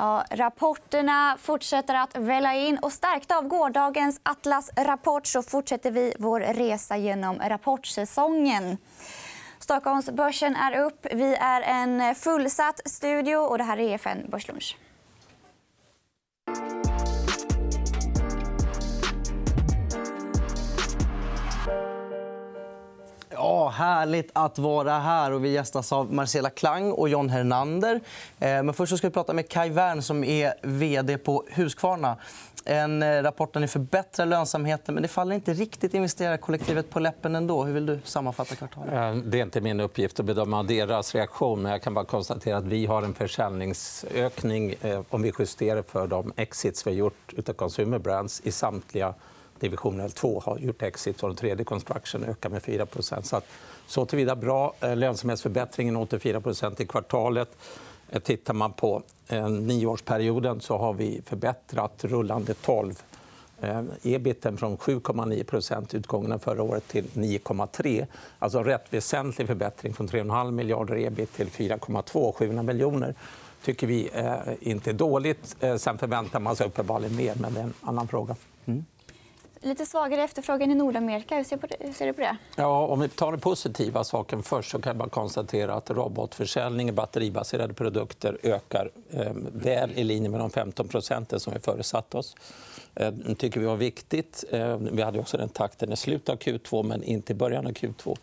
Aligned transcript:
Ja, 0.00 0.24
rapporterna 0.30 1.36
fortsätter 1.40 1.94
att 1.94 2.16
välla 2.16 2.54
in. 2.54 2.78
och 2.78 2.92
Stärkta 2.92 3.38
av 3.38 3.48
gårdagens 3.48 4.20
Atlas-rapport 4.22 5.26
så 5.26 5.42
fortsätter 5.42 5.90
vi 5.90 6.14
vår 6.18 6.40
resa 6.40 6.96
genom 6.96 7.38
rapportsäsongen. 7.38 8.78
Stockholmsbörsen 9.58 10.56
är 10.56 10.78
upp. 10.78 11.06
Vi 11.12 11.34
är 11.34 11.62
en 11.62 12.14
fullsatt 12.14 12.80
studio. 12.84 13.36
och 13.36 13.58
Det 13.58 13.64
här 13.64 13.76
är 13.76 13.94
EFN 13.94 14.30
Börslunch. 14.30 14.76
Ja, 23.60 23.68
härligt 23.68 24.30
att 24.32 24.58
vara 24.58 24.98
här. 24.98 25.32
Och 25.32 25.44
vi 25.44 25.48
gästas 25.48 25.92
av 25.92 26.12
Marcela 26.12 26.50
Klang 26.50 26.92
och 26.92 27.08
John 27.08 27.28
Hernander. 27.28 27.94
Eh, 28.38 28.62
men 28.62 28.74
först 28.74 28.98
ska 28.98 29.06
vi 29.06 29.12
prata 29.12 29.32
med 29.32 29.48
Kai 29.48 29.70
Wern, 29.70 30.02
som 30.02 30.24
är 30.24 30.54
vd 30.62 31.18
på 31.18 31.44
Husqvarna. 31.48 32.16
En 32.64 33.02
eh, 33.02 33.22
rapport 33.22 33.52
där 33.52 33.60
ni 33.60 33.68
förbättrar 33.68 34.26
lönsamheten, 34.26 34.94
men 34.94 35.02
det 35.02 35.08
faller 35.08 35.34
inte 35.34 35.52
riktigt 35.52 35.94
investerarkollektivet 35.94 36.90
på 36.90 37.00
läppen 37.00 37.34
ändå. 37.34 37.64
Hur 37.64 37.74
vill 37.74 37.86
du 37.86 38.00
sammanfatta 38.04 38.54
kvartalet? 38.54 38.92
Eh, 38.92 39.14
det 39.14 39.38
är 39.38 39.42
inte 39.42 39.60
min 39.60 39.80
uppgift 39.80 40.20
att 40.20 40.26
bedöma 40.26 40.62
deras 40.62 41.14
reaktion. 41.14 41.62
Men 41.62 41.72
jag 41.72 41.82
kan 41.82 41.94
bara 41.94 42.04
konstatera 42.04 42.56
att 42.56 42.66
vi 42.66 42.86
har 42.86 43.02
en 43.02 43.14
försäljningsökning 43.14 44.74
om 45.10 45.22
vi 45.22 45.32
justerar 45.38 45.82
för 45.82 46.06
de 46.06 46.32
exits 46.36 46.86
vi 46.86 46.90
har 46.90 46.96
gjort 46.96 47.48
av 47.48 47.52
Consumer 47.52 47.98
Brands 47.98 48.40
i 48.44 48.52
samtliga 48.52 49.14
division 49.60 50.00
L2 50.00 50.42
har 50.42 50.58
gjort 50.58 50.82
exit 50.82 51.22
och 51.22 51.28
den 51.28 51.36
tredje 51.36 51.64
construction 51.64 52.24
ökar 52.24 52.50
med 52.50 52.62
4% 52.62 53.22
så, 53.22 53.36
att, 53.36 53.46
så 53.86 54.06
tillvida 54.06 54.36
bra. 54.36 54.74
Eh, 54.80 54.96
lönsamhetsförbättringen 54.96 55.96
84% 55.96 56.82
i 56.82 56.86
kvartalet. 56.86 57.48
Eh, 58.10 58.20
tittar 58.20 58.54
man 58.54 58.72
på 58.72 59.02
eh, 59.28 59.48
nioårsperioden 59.48 60.60
så 60.60 60.78
har 60.78 60.92
vi 60.92 61.22
förbättrat 61.26 62.04
rullande 62.04 62.54
12 62.54 63.02
ebiten 64.02 64.56
från 64.56 64.76
7,9 64.78 65.96
utgången 65.96 66.32
av 66.32 66.38
förra 66.38 66.62
året 66.62 66.88
till 66.88 67.04
9,3. 67.04 68.06
Alltså 68.38 68.58
en 68.58 68.64
rätt 68.64 68.86
väsentlig 68.90 69.46
förbättring 69.46 69.94
från 69.94 70.08
3,5 70.08 70.50
miljarder 70.50 70.98
ebit 70.98 71.32
till 71.32 71.48
4,2, 71.48 72.32
700 72.32 72.62
miljoner 72.62 73.14
tycker 73.64 73.86
vi 73.86 74.10
inte 74.60 74.90
är 74.90 74.94
dåligt. 74.94 75.56
Sen 75.76 75.98
förväntar 75.98 76.40
man 76.40 76.56
sig 76.56 76.66
uppenbarligen 76.66 77.16
mer, 77.16 77.34
men 77.34 77.54
det 77.54 77.60
är 77.60 77.64
en 77.64 77.74
annan 77.80 78.08
fråga. 78.08 78.36
Mm. 78.66 78.84
Lite 79.62 79.86
svagare 79.86 80.22
efterfrågan 80.22 80.70
i 80.70 80.74
Nordamerika. 80.74 81.36
Hur 81.36 81.44
ser, 81.44 82.06
du 82.06 82.12
på 82.12 82.20
det? 82.20 82.36
Ja, 82.56 82.86
om 82.86 83.00
vi 83.00 83.08
tar 83.08 83.30
den 83.30 83.40
positiva 83.40 84.04
saken 84.04 84.42
först 84.42 84.70
så 84.70 84.80
kan 84.80 84.96
man 84.96 85.10
konstatera 85.10 85.74
att 85.74 85.90
robotförsäljningen 85.90 86.94
batteribaserade 86.94 87.74
produkter 87.74 88.38
ökar 88.42 88.90
eh, 89.10 89.32
väl 89.52 89.90
i 89.94 90.04
linje 90.04 90.28
med 90.28 90.40
de 90.40 90.50
15% 90.50 91.38
som 91.38 91.52
vi 91.54 91.60
föresatt 91.60 92.14
oss. 92.14 92.36
Eh, 92.94 93.12
det 93.12 93.34
tycker 93.34 93.60
vi 93.60 93.66
var 93.66 93.76
viktigt. 93.76 94.44
Eh, 94.50 94.76
vi 94.76 95.02
hade 95.02 95.20
också 95.20 95.36
den 95.36 95.48
takten 95.48 95.92
i 95.92 95.96
slutet 95.96 96.28
av 96.28 96.38
Q2, 96.38 96.82
men 96.82 97.02
inte 97.02 97.32
i 97.32 97.36
början 97.36 97.66
av 97.66 97.72
Q2. 97.72 98.16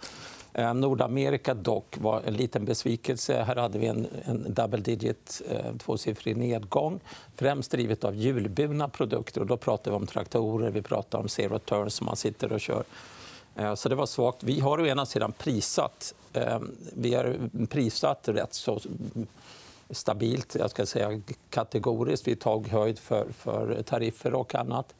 Eh, 0.57 0.73
Nordamerika 0.73 1.53
dock 1.53 1.97
var 1.97 2.21
en 2.25 2.33
liten 2.33 2.65
besvikelse. 2.65 3.43
Här 3.43 3.55
hade 3.55 3.79
vi 3.79 3.87
en, 3.87 4.07
en 4.25 4.53
double 4.53 4.79
digit, 4.79 5.41
eh, 5.49 5.77
tvåsiffrig 5.77 6.37
nedgång. 6.37 6.99
Främst 7.35 7.71
drivet 7.71 8.03
av 8.03 8.15
hjulburna 8.15 8.89
produkter. 8.89 9.41
Och 9.41 9.47
då 9.47 9.57
pratar 9.57 9.91
vi 9.91 9.97
om 9.97 10.07
traktorer, 10.07 10.71
vi 10.71 10.81
pratar 10.81 11.19
om 11.19 11.27
zero 11.27 11.59
turns 11.59 11.93
som 11.93 12.05
man 12.05 12.15
sitter 12.15 12.53
och 12.53 12.61
kör. 12.61 12.83
Eh, 13.55 13.75
så 13.75 13.89
det 13.89 13.95
var 13.95 14.05
svagt. 14.05 14.43
Vi 14.43 14.59
har 14.59 14.77
å 14.79 14.85
ena 14.85 15.05
sidan 15.05 15.31
prissatt, 15.31 16.13
vi 16.93 17.13
har 17.13 17.49
prissatt 17.69 18.27
rätt 18.27 18.53
så 18.53 18.79
stabilt, 19.89 20.55
jag 20.55 20.71
ska 20.71 20.85
säga 20.85 21.21
kategoriskt. 21.49 22.27
Vi 22.27 22.35
tog 22.35 22.67
höjd 22.67 22.99
för, 22.99 23.27
för 23.31 23.83
tariffer 23.83 24.33
och 24.33 24.55
annat. 24.55 24.95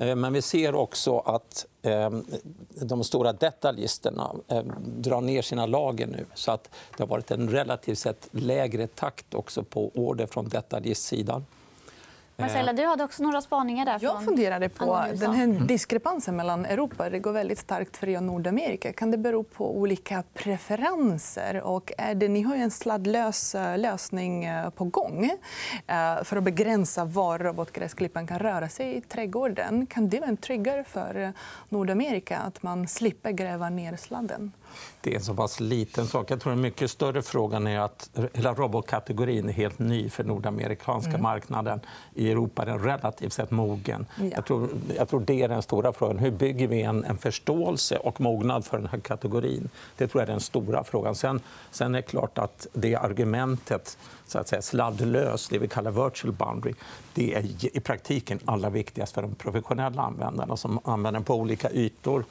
Eh, 0.00 0.16
men 0.16 0.32
vi 0.32 0.42
ser 0.42 0.74
också 0.74 1.18
att 1.18 1.66
ehm, 1.82 2.24
de 2.70 3.04
stora 3.04 3.32
detaljisterna 3.32 4.30
eh, 4.48 4.62
drar 4.86 5.20
ner 5.20 5.42
sina 5.42 5.66
lager 5.66 6.06
nu. 6.06 6.24
Så 6.34 6.52
att 6.52 6.70
det 6.96 7.02
har 7.02 7.08
varit 7.08 7.30
en 7.30 7.48
relativt 7.48 7.98
sett 7.98 8.28
lägre 8.30 8.86
takt 8.86 9.34
också 9.34 9.62
på 9.62 9.90
order 9.94 10.26
från 10.26 10.48
detaljistsidan. 10.48 11.44
Marcella, 12.40 12.72
du 12.72 12.86
hade 12.86 13.04
också 13.04 13.22
några 13.22 13.40
spaningar 13.40 13.84
där. 13.84 13.98
Jag 14.02 14.24
funderade 14.24 14.68
på 14.68 15.04
den 15.14 15.32
här 15.32 15.46
diskrepansen 15.46 16.36
mellan 16.36 16.66
Europa. 16.66 17.10
Det 17.10 17.18
går 17.18 17.32
väldigt 17.32 17.58
starkt 17.58 17.96
för 17.96 18.08
er 18.08 18.20
Nordamerika. 18.20 18.92
Kan 18.92 19.10
det 19.10 19.18
bero 19.18 19.42
på 19.42 19.78
olika 19.78 20.22
preferenser? 20.34 21.62
Och 21.62 21.92
är 21.98 22.14
det, 22.14 22.28
ni 22.28 22.42
har 22.42 22.56
ju 22.56 22.62
en 22.62 22.70
sladdlös 22.70 23.54
eh, 23.54 23.78
lösning 23.78 24.44
eh, 24.44 24.70
på 24.70 24.84
gång 24.84 25.30
eh, 25.86 26.24
för 26.24 26.36
att 26.36 26.44
begränsa 26.44 27.04
var 27.04 27.38
robotgräsklipparen 27.38 28.26
kan 28.26 28.38
röra 28.38 28.68
sig 28.68 28.96
i 28.96 29.00
trädgården. 29.00 29.86
Kan 29.86 30.08
det 30.08 30.20
vara 30.20 30.30
en 30.30 30.36
trigger 30.36 30.82
för 30.82 31.32
Nordamerika 31.68 32.38
att 32.38 32.62
man 32.62 32.88
slipper 32.88 33.30
gräva 33.30 33.68
ner 33.70 33.96
sladden? 33.96 34.52
Det 35.00 35.10
är 35.10 35.14
en 35.14 35.24
så 35.24 35.34
pass 35.34 35.60
liten 35.60 36.06
sak. 36.06 36.30
Jag 36.30 36.40
tror 36.40 36.52
en 36.52 36.60
mycket 36.60 36.90
större 36.90 37.22
frågan 37.22 37.66
är 37.66 37.80
att 37.80 38.10
hela 38.32 38.54
robotkategorin 38.54 39.48
är 39.48 39.52
helt 39.52 39.78
ny 39.78 40.10
för 40.10 40.24
nordamerikanska 40.24 41.10
mm. 41.10 41.22
marknaden. 41.22 41.80
I 42.14 42.30
Europa 42.30 42.62
är 42.62 42.66
den 42.66 42.84
relativt 42.84 43.32
sett 43.32 43.50
mogen. 43.50 44.06
Ja. 44.16 44.24
Jag, 44.34 44.46
tror, 44.46 44.68
jag 44.96 45.08
tror 45.08 45.20
det 45.20 45.42
är 45.42 45.48
den 45.48 45.62
stora 45.62 45.92
frågan. 45.92 46.18
Hur 46.18 46.30
bygger 46.30 46.68
vi 46.68 46.82
en, 46.82 47.04
en 47.04 47.18
förståelse 47.18 47.96
och 47.96 48.20
mognad 48.20 48.64
för 48.64 48.78
den 48.78 48.86
här 48.86 49.00
kategorin? 49.00 49.70
Det 49.96 50.06
tror 50.06 50.22
jag 50.22 50.28
är 50.28 50.32
den 50.32 50.40
stora 50.40 50.84
frågan. 50.84 51.14
Sen, 51.14 51.40
sen 51.70 51.94
är 51.94 51.98
det 51.98 52.02
klart 52.02 52.38
att 52.38 52.66
det 52.72 52.94
argumentet 52.94 53.98
så 54.26 54.38
att 54.38 54.48
säga, 54.48 54.62
sladdlös, 54.62 55.48
det 55.48 55.58
vi 55.58 55.68
kallar 55.68 55.90
virtual 55.90 56.32
boundary, 56.32 56.74
det 57.14 57.34
är 57.34 57.76
i 57.76 57.80
praktiken 57.80 58.38
allra 58.44 58.70
viktigast 58.70 59.14
för 59.14 59.22
de 59.22 59.34
professionella 59.34 60.02
användarna 60.02 60.56
som 60.56 60.80
använder 60.84 61.12
den 61.12 61.24
på 61.24 61.34
olika 61.34 61.70
ytor 61.70 62.24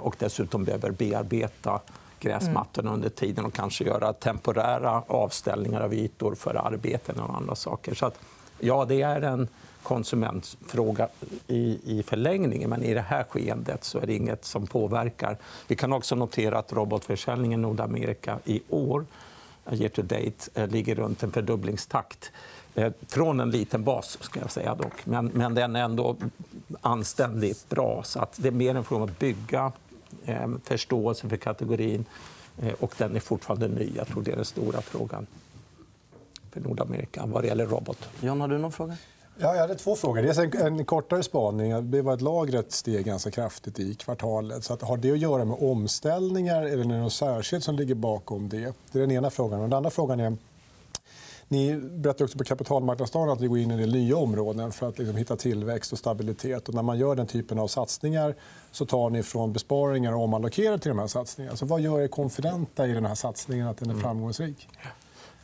och 0.00 0.16
dessutom 0.18 0.64
behöver 0.64 0.90
bearbeta 0.90 1.80
gräsmattorna 2.20 2.92
under 2.92 3.08
tiden 3.08 3.44
och 3.44 3.54
kanske 3.54 3.84
göra 3.84 4.12
temporära 4.12 5.02
avställningar 5.06 5.80
av 5.80 5.94
ytor 5.94 6.34
för 6.34 6.54
arbeten 6.54 7.20
och 7.20 7.36
andra 7.36 7.54
saker. 7.54 7.94
Så 7.94 8.06
att, 8.06 8.18
ja, 8.58 8.84
det 8.84 9.02
är 9.02 9.20
en 9.20 9.48
konsumentfråga 9.82 11.08
i, 11.46 11.78
i 11.84 12.02
förlängningen 12.02 12.70
men 12.70 12.82
i 12.82 12.94
det 12.94 13.00
här 13.00 13.24
skeendet 13.24 13.84
så 13.84 13.98
är 13.98 14.06
det 14.06 14.14
inget 14.14 14.44
som 14.44 14.66
påverkar. 14.66 15.36
Vi 15.66 15.76
kan 15.76 15.92
också 15.92 16.14
notera 16.14 16.58
att 16.58 16.72
robotförsäljningen 16.72 17.60
i 17.60 17.62
Nordamerika 17.62 18.38
i 18.44 18.60
år 18.68 19.04
year 19.72 19.88
to 19.88 20.02
date 20.02 20.50
eh, 20.54 20.68
ligger 20.68 20.94
runt 20.94 21.22
en 21.22 21.32
fördubblingstakt. 21.32 22.32
Eh, 22.74 22.92
från 23.08 23.40
en 23.40 23.50
liten 23.50 23.84
bas, 23.84 24.18
ska 24.20 24.40
jag 24.40 24.50
säga 24.50 24.74
dock. 24.74 25.06
Men, 25.06 25.26
men 25.34 25.54
den 25.54 25.76
är 25.76 25.82
ändå 25.82 26.16
anständigt 26.80 27.68
bra. 27.68 28.02
Så 28.04 28.20
att 28.20 28.32
det 28.36 28.48
är 28.48 28.52
mer 28.52 28.74
en 28.74 28.84
fråga 28.84 29.02
om 29.02 29.10
att 29.10 29.18
bygga 29.18 29.72
eh, 30.24 30.48
förståelse 30.64 31.28
för 31.28 31.36
kategorin. 31.36 32.04
Eh, 32.62 32.72
och 32.80 32.94
den 32.98 33.16
är 33.16 33.20
fortfarande 33.20 33.68
ny. 33.68 33.92
Jag 33.96 34.06
tror 34.06 34.22
det 34.22 34.32
är 34.32 34.36
den 34.36 34.44
stora 34.44 34.80
frågan 34.80 35.26
för 36.52 36.60
Nordamerika 36.60 37.26
vad 37.26 37.42
det 37.42 37.46
gäller 37.46 37.66
robot. 37.66 38.08
John, 38.20 38.40
har 38.40 38.48
du 38.48 38.58
någon 38.58 38.72
fråga? 38.72 38.96
Ja, 39.40 39.54
jag 39.54 39.60
hade 39.60 39.74
två 39.74 39.96
frågor. 39.96 40.22
Dels 40.22 40.38
en, 40.38 40.56
en 40.56 40.84
kortare 40.84 41.22
spaning. 41.22 41.90
Det 41.90 42.02
var 42.02 42.12
att 42.12 42.20
lagret 42.20 42.72
steg 42.72 43.06
ganska 43.06 43.30
kraftigt 43.30 43.78
i 43.78 43.94
kvartalet. 43.94 44.64
Så 44.64 44.74
att, 44.74 44.82
har 44.82 44.96
det 44.96 45.12
att 45.12 45.18
göra 45.18 45.44
med 45.44 45.56
omställningar? 45.60 46.62
Eller 46.62 46.72
är 46.72 46.76
det 46.76 46.98
något 46.98 47.12
särskilt 47.12 47.64
som 47.64 47.76
ligger 47.76 47.94
bakom 47.94 48.48
det? 48.48 48.74
Det 48.92 48.98
är 48.98 49.00
den 49.00 49.10
ena 49.10 49.30
frågan. 49.30 49.60
Den 49.60 49.72
andra 49.72 49.90
frågan 49.90 50.20
är 50.20 50.36
ni 51.48 51.76
berättar 51.76 52.24
också 52.24 52.38
på 52.38 52.44
kapitalmarknadsdagen 52.44 53.30
att 53.30 53.40
ni 53.40 53.46
går 53.46 53.58
in 53.58 53.70
i 53.70 53.86
nya 53.86 54.16
områden 54.16 54.72
för 54.72 54.88
att 54.88 54.98
liksom 54.98 55.16
hitta 55.16 55.36
tillväxt 55.36 55.92
och 55.92 55.98
stabilitet. 55.98 56.68
Och 56.68 56.74
när 56.74 56.82
man 56.82 56.98
gör 56.98 57.14
den 57.14 57.26
typen 57.26 57.58
av 57.58 57.68
satsningar 57.68 58.34
så 58.70 58.86
tar 58.86 59.10
ni 59.10 59.22
från 59.22 59.52
besparingar 59.52 60.12
och 60.12 60.22
omallokerar 60.22 60.78
till 60.78 60.88
de 60.88 60.98
här 60.98 61.06
satsningarna. 61.06 61.56
Så 61.56 61.66
vad 61.66 61.80
gör 61.80 62.00
er 62.00 62.08
konfidenta 62.08 62.86
i 62.86 62.92
den 62.92 63.06
här 63.06 63.14
satsningen, 63.14 63.68
att 63.68 63.76
den 63.76 63.88
är 63.88 63.92
mm. 63.92 64.02
framgångsrik? 64.02 64.68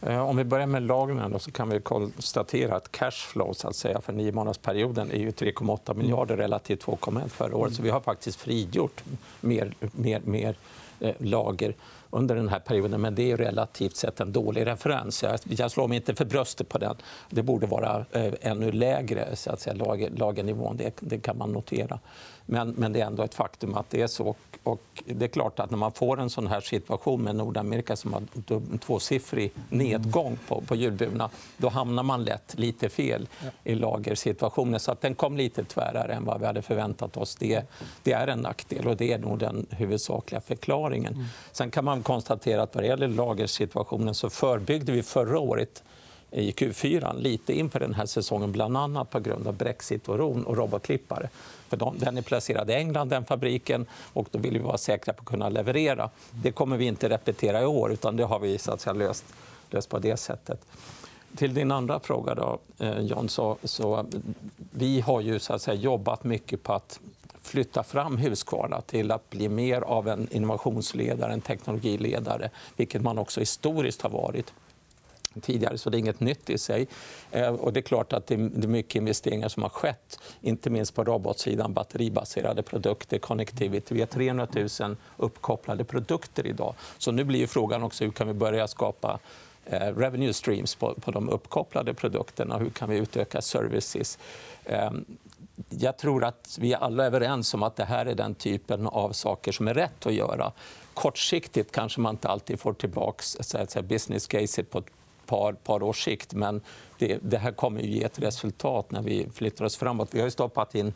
Eh, 0.00 0.28
om 0.28 0.36
vi 0.36 0.44
börjar 0.44 0.66
med 0.66 0.82
lagren 0.82 1.40
så 1.40 1.50
kan 1.50 1.68
vi 1.68 1.80
konstatera 1.80 2.76
att 2.76 2.92
cashflow 2.92 3.52
så 3.52 3.68
att 3.68 3.76
säga, 3.76 4.00
för 4.00 4.12
nio 4.12 4.32
månadersperioden 4.32 5.10
är 5.10 5.16
3,8 5.16 5.94
miljarder 5.94 6.36
relativt 6.36 6.84
2,1 6.84 7.28
förra 7.28 7.56
året. 7.56 7.74
Så 7.74 7.82
vi 7.82 7.90
har 7.90 8.00
faktiskt 8.00 8.40
frigjort 8.40 9.04
mer, 9.40 9.74
mer, 9.80 10.20
mer 10.24 10.56
eh, 11.00 11.14
lager 11.18 11.74
under 12.14 12.34
den 12.34 12.48
här 12.48 12.58
perioden. 12.58 13.00
Men 13.00 13.14
det 13.14 13.32
är 13.32 13.36
relativt 13.36 13.96
sett 13.96 14.20
en 14.20 14.32
dålig 14.32 14.66
referens. 14.66 15.24
Jag, 15.44 15.70
slår 15.70 15.88
mig 15.88 15.96
inte 15.96 16.14
för 16.14 16.24
bröstet 16.24 16.68
på 16.68 16.78
den. 16.78 16.96
Det 17.30 17.42
borde 17.42 17.66
vara 17.66 18.04
eh, 18.12 18.32
ännu 18.40 18.72
lägre 18.72 19.36
så 19.36 19.50
att 19.50 19.60
säga, 19.60 19.76
lager, 19.76 20.10
lagernivån. 20.10 20.76
Det, 20.76 20.94
det 21.00 21.18
kan 21.18 21.38
man 21.38 21.52
notera. 21.52 21.98
Men, 22.46 22.70
men 22.70 22.92
det 22.92 23.00
är 23.00 23.06
ändå 23.06 23.22
ett 23.22 23.34
faktum 23.34 23.74
att 23.74 23.90
det 23.90 24.02
är 24.02 24.06
så. 24.06 24.34
Och 24.62 25.02
det 25.06 25.24
är 25.24 25.28
klart 25.28 25.60
att 25.60 25.70
när 25.70 25.78
man 25.78 25.92
får 25.92 26.20
en 26.20 26.30
sån 26.30 26.46
här 26.46 26.60
situation 26.60 27.22
med 27.22 27.36
Nordamerika 27.36 27.96
som 27.96 28.12
har 28.12 28.22
en 28.48 28.78
tvåsiffrig 28.78 29.52
nedgång 29.68 30.38
på, 30.48 30.60
på 30.60 30.74
djurburna, 30.74 31.30
då 31.56 31.68
hamnar 31.68 32.02
man 32.02 32.24
lätt 32.24 32.54
lite 32.58 32.88
fel 32.88 33.28
i 33.64 33.74
lagersituationen. 33.74 34.80
Så 34.80 34.92
att 34.92 35.00
den 35.00 35.14
kom 35.14 35.36
lite 35.36 35.64
tvärare 35.64 36.14
än 36.14 36.24
vad 36.24 36.40
vi 36.40 36.46
hade 36.46 36.62
förväntat 36.62 37.16
oss. 37.16 37.36
Det, 37.36 37.62
det 38.02 38.12
är 38.12 38.26
en 38.26 38.38
nackdel 38.38 38.86
och 38.86 38.96
det 38.96 39.12
är 39.12 39.18
nog 39.18 39.38
den 39.38 39.66
huvudsakliga 39.70 40.40
förklaringen. 40.40 41.14
Mm. 41.14 41.26
Sen 41.52 41.70
kan 41.70 41.84
man 41.84 42.02
konstatera 42.04 42.62
att 42.62 42.74
vad 42.74 42.84
det 42.84 42.88
gäller 42.88 43.08
lagersituationen 43.08 44.14
så 44.14 44.30
förbyggde 44.30 44.92
vi 44.92 45.02
förra 45.02 45.38
året 45.38 45.82
i 46.30 46.50
Q4 46.50 47.20
lite 47.20 47.52
inför 47.52 47.80
den 47.80 47.94
här 47.94 48.06
säsongen 48.06 48.52
bland 48.52 48.76
annat 48.76 49.10
på 49.10 49.20
grund 49.20 49.46
av 49.46 49.54
brexit-oron 49.54 50.44
och 50.44 50.56
robotklippare. 50.56 51.28
För 51.68 51.76
de, 51.76 51.98
den 51.98 52.18
är 52.18 52.22
placerad 52.22 52.70
i 52.70 52.72
England, 52.72 53.08
den 53.08 53.24
fabriken, 53.24 53.86
och 54.12 54.28
då 54.30 54.38
vill 54.38 54.52
vi 54.52 54.58
vara 54.58 54.78
säkra 54.78 55.14
på 55.14 55.20
att 55.20 55.26
kunna 55.26 55.48
leverera. 55.48 56.10
Det 56.30 56.52
kommer 56.52 56.76
vi 56.76 56.84
inte 56.84 57.08
repetera 57.08 57.62
i 57.62 57.66
år, 57.66 57.92
utan 57.92 58.16
det 58.16 58.24
har 58.24 58.38
vi 58.38 58.58
så 58.58 58.72
att 58.72 58.80
säga, 58.80 58.94
löst, 58.94 59.24
löst 59.70 59.88
på 59.88 59.98
det 59.98 60.16
sättet. 60.16 60.60
Till 61.36 61.54
din 61.54 61.72
andra 61.72 62.00
fråga, 62.00 62.34
då, 62.34 62.58
eh, 62.78 63.00
John, 63.00 63.28
så, 63.28 63.56
så 63.64 64.06
vi 64.70 65.00
har 65.00 65.20
ju 65.20 65.38
så 65.38 65.52
att 65.52 65.62
säga, 65.62 65.74
jobbat 65.74 66.24
mycket 66.24 66.62
på 66.62 66.72
att 66.72 67.00
flytta 67.46 67.82
fram 67.82 68.16
Husqvarna 68.16 68.80
till 68.80 69.10
att 69.10 69.30
bli 69.30 69.48
mer 69.48 69.80
av 69.80 70.08
en 70.08 70.28
innovationsledare, 70.30 71.32
en 71.32 71.40
teknologiledare, 71.40 72.50
vilket 72.76 73.02
man 73.02 73.18
också 73.18 73.40
historiskt 73.40 74.02
har 74.02 74.10
varit 74.10 74.52
tidigare, 75.40 75.78
så 75.78 75.90
det 75.90 75.96
är 75.96 75.98
inget 75.98 76.20
nytt 76.20 76.50
i 76.50 76.58
sig. 76.58 76.86
Eh, 77.30 77.48
och 77.48 77.72
det 77.72 77.80
är 77.80 77.82
klart 77.82 78.12
att 78.12 78.26
det 78.26 78.34
är 78.34 78.66
mycket 78.66 78.94
investeringar 78.94 79.48
som 79.48 79.62
har 79.62 79.70
skett, 79.70 80.20
inte 80.40 80.70
minst 80.70 80.94
på 80.94 81.04
robotsidan, 81.04 81.72
batteribaserade 81.72 82.62
produkter, 82.62 83.18
connectivity. 83.18 83.94
Vi 83.94 84.00
har 84.00 84.06
300 84.06 84.48
000 84.80 84.96
uppkopplade 85.16 85.84
produkter 85.84 86.46
idag. 86.46 86.74
Så 86.98 87.12
nu 87.12 87.24
blir 87.24 87.46
frågan 87.46 87.82
också 87.82 88.04
hur 88.04 88.10
kan 88.10 88.26
vi 88.26 88.34
börja 88.34 88.68
skapa 88.68 89.18
eh, 89.66 89.78
revenue 89.78 90.32
streams 90.32 90.74
på 90.74 90.94
de 91.04 91.28
uppkopplade 91.28 91.94
produkterna. 91.94 92.58
Hur 92.58 92.70
kan 92.70 92.90
vi 92.90 92.96
utöka 92.96 93.42
services? 93.42 94.18
Ehm, 94.64 95.04
jag 95.68 95.96
tror 95.96 96.24
att 96.24 96.58
vi 96.60 96.74
alla 96.74 97.02
är 97.02 97.06
överens 97.06 97.54
om 97.54 97.62
att 97.62 97.76
det 97.76 97.84
här 97.84 98.06
är 98.06 98.14
den 98.14 98.34
typen 98.34 98.86
av 98.86 99.12
saker 99.12 99.52
som 99.52 99.68
är 99.68 99.74
rätt 99.74 100.06
att 100.06 100.14
göra. 100.14 100.52
Kortsiktigt 100.94 101.72
kanske 101.72 102.00
man 102.00 102.14
inte 102.14 102.28
alltid 102.28 102.60
får 102.60 102.72
tillbaka 102.72 103.82
business 103.82 104.26
caset 104.26 104.70
på 104.70 104.78
ett 104.78 104.90
par, 105.26 105.52
par 105.52 105.82
års 105.82 106.04
sikt 106.04 106.34
men 106.34 106.60
det, 106.98 107.18
det 107.22 107.38
här 107.38 107.52
kommer 107.52 107.80
att 107.80 107.86
ge 107.86 108.04
ett 108.04 108.18
resultat 108.18 108.90
när 108.90 109.02
vi 109.02 109.28
flyttar 109.34 109.64
oss 109.64 109.76
framåt. 109.76 110.08
Vi 110.10 110.20
har 110.20 110.30
stoppat 110.30 110.74
in 110.74 110.92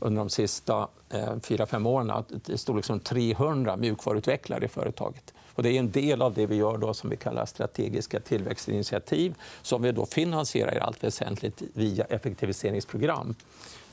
under 0.00 0.18
de 0.18 0.28
sista 0.28 0.88
eh, 1.08 1.40
fyra, 1.42 1.66
fem 1.66 1.86
åren 1.86 2.24
i 2.46 2.58
storleksordningen 2.58 3.04
300 3.04 3.76
mjukvaruutvecklare 3.76 4.64
i 4.64 4.68
företaget. 4.68 5.34
Och 5.60 5.64
det 5.64 5.72
är 5.72 5.78
en 5.78 5.90
del 5.90 6.22
av 6.22 6.34
det 6.34 6.46
vi 6.46 6.56
gör 6.56 6.78
då 6.78 6.94
som 6.94 7.10
vi 7.10 7.16
kallar 7.16 7.46
strategiska 7.46 8.20
tillväxtinitiativ 8.20 9.34
som 9.62 9.82
vi 9.82 9.92
då 9.92 10.06
finansierar 10.06 10.76
i 10.76 10.80
allt 10.80 11.04
väsentligt 11.04 11.62
via 11.74 12.04
effektiviseringsprogram. 12.04 13.34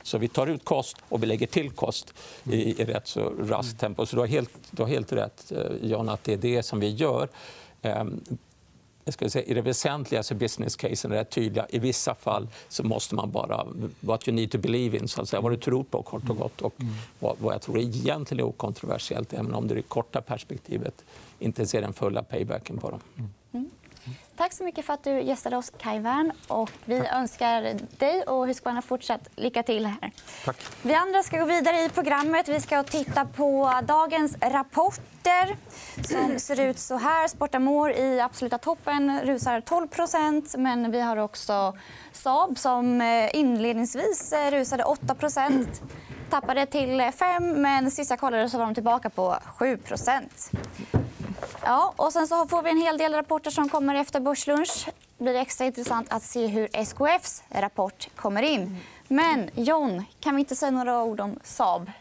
Så 0.03 0.17
vi 0.17 0.27
tar 0.27 0.47
ut 0.47 0.65
kost 0.65 0.97
och 1.09 1.23
vi 1.23 1.27
lägger 1.27 1.47
till 1.47 1.71
kost 1.71 2.13
i, 2.43 2.81
i 2.81 2.85
rätt 2.85 3.07
så 3.07 3.33
raskt 3.39 3.79
tempo. 3.79 4.05
Så 4.05 4.15
du 4.15 4.19
har 4.19 4.27
helt, 4.27 4.49
du 4.71 4.81
har 4.81 4.89
helt 4.89 5.11
rätt, 5.11 5.51
eh, 5.51 5.89
Jan, 5.89 6.09
att 6.09 6.23
det 6.23 6.33
är 6.33 6.37
det 6.37 6.63
som 6.63 6.79
vi 6.79 6.89
gör. 6.89 7.29
Jag 9.07 9.13
ska 9.13 9.29
säga, 9.29 9.45
I 9.45 9.53
det 9.53 9.61
väsentliga 9.61 10.23
så 10.23 10.35
business 10.35 10.75
casen 10.75 11.11
är 11.11 11.23
tydliga. 11.23 11.67
I 11.69 11.79
vissa 11.79 12.15
fall 12.15 12.47
så 12.69 12.83
måste 12.83 13.15
man 13.15 13.31
bara... 13.31 13.67
What 13.99 14.27
you 14.27 14.35
need 14.35 14.51
to 14.51 14.57
believe 14.57 14.97
in, 14.97 15.07
så 15.07 15.21
att 15.21 15.29
säga. 15.29 15.41
vad 15.41 15.51
du 15.51 15.57
tror 15.57 15.83
på. 15.83 16.01
kort 16.01 16.29
och 16.29 16.37
gott. 16.37 16.61
Och 16.61 16.73
vad, 17.19 17.35
vad 17.39 17.53
jag 17.53 17.61
tror 17.61 17.79
egentligen 17.79 18.39
är 18.39 18.47
okontroversiellt, 18.47 19.33
även 19.33 19.53
om 19.53 19.67
du 19.67 19.73
i 19.73 19.77
det 19.77 19.81
korta 19.81 20.21
perspektivet 20.21 21.05
inte 21.39 21.65
ser 21.67 21.81
den 21.81 21.93
fulla 21.93 22.23
paybacken 22.23 22.77
på 22.77 22.91
dem. 22.91 22.99
Tack 24.35 24.53
så 24.53 24.63
mycket 24.63 24.85
för 24.85 24.93
att 24.93 25.03
du 25.03 25.21
gästade 25.21 25.57
oss, 25.57 25.71
Kai 25.77 25.99
Wern. 25.99 26.31
Och 26.47 26.71
vi 26.85 26.99
Tack. 26.99 27.13
önskar 27.13 27.79
dig 27.97 28.23
och 28.23 28.47
Husqvarna 28.47 28.81
fortsatt 28.81 29.21
lycka 29.35 29.63
till. 29.63 29.85
här. 29.85 30.11
Tack. 30.45 30.57
Vi 30.81 30.93
andra 30.93 31.23
ska 31.23 31.39
gå 31.39 31.45
vidare 31.45 31.83
i 31.83 31.89
programmet. 31.89 32.47
Vi 32.47 32.61
ska 32.61 32.83
titta 32.83 33.25
på 33.25 33.73
dagens 33.83 34.35
rapporter 34.41 35.55
som 36.07 36.39
ser 36.39 36.59
ut 36.59 36.79
så 36.79 36.97
här. 36.97 37.27
Sportamor 37.27 37.91
i 37.91 38.19
absoluta 38.19 38.57
toppen 38.57 39.19
rusar 39.23 39.61
12% 39.61 40.57
men 40.57 40.91
vi 40.91 41.01
har 41.01 41.17
också 41.17 41.73
Saab 42.11 42.57
som 42.57 43.01
eh, 43.01 43.35
inledningsvis 43.35 44.33
eh, 44.33 44.51
rusade 44.51 44.83
8% 44.83 45.67
tappade 46.29 46.65
till 46.65 47.11
5 47.17 47.61
men 47.61 47.91
sista 47.91 48.17
kollade 48.17 48.49
så 48.49 48.57
var 48.57 48.65
de 48.65 48.73
tillbaka 48.73 49.09
på 49.09 49.37
7 49.57 49.79
Ja, 51.63 51.93
och 51.95 52.13
sen 52.13 52.27
så 52.27 52.47
får 52.47 52.63
vi 52.63 52.69
en 52.69 52.77
hel 52.77 52.97
del 52.97 53.13
rapporter 53.13 53.51
som 53.51 53.69
kommer 53.69 53.95
efter 53.95 54.19
börslunch. 54.19 54.85
Det 55.17 55.23
blir 55.23 55.35
extra 55.35 55.65
intressant 55.65 56.07
att 56.09 56.23
se 56.23 56.47
hur 56.47 56.69
SKFs 56.73 57.43
rapport 57.49 58.07
kommer 58.15 58.41
in. 58.41 58.77
Men 59.07 59.49
John, 59.55 60.05
kan 60.19 60.35
vi 60.35 60.39
inte 60.39 60.55
säga 60.55 60.71
några 60.71 61.03
ord 61.03 61.19
om 61.19 61.39
Saab? 61.43 61.91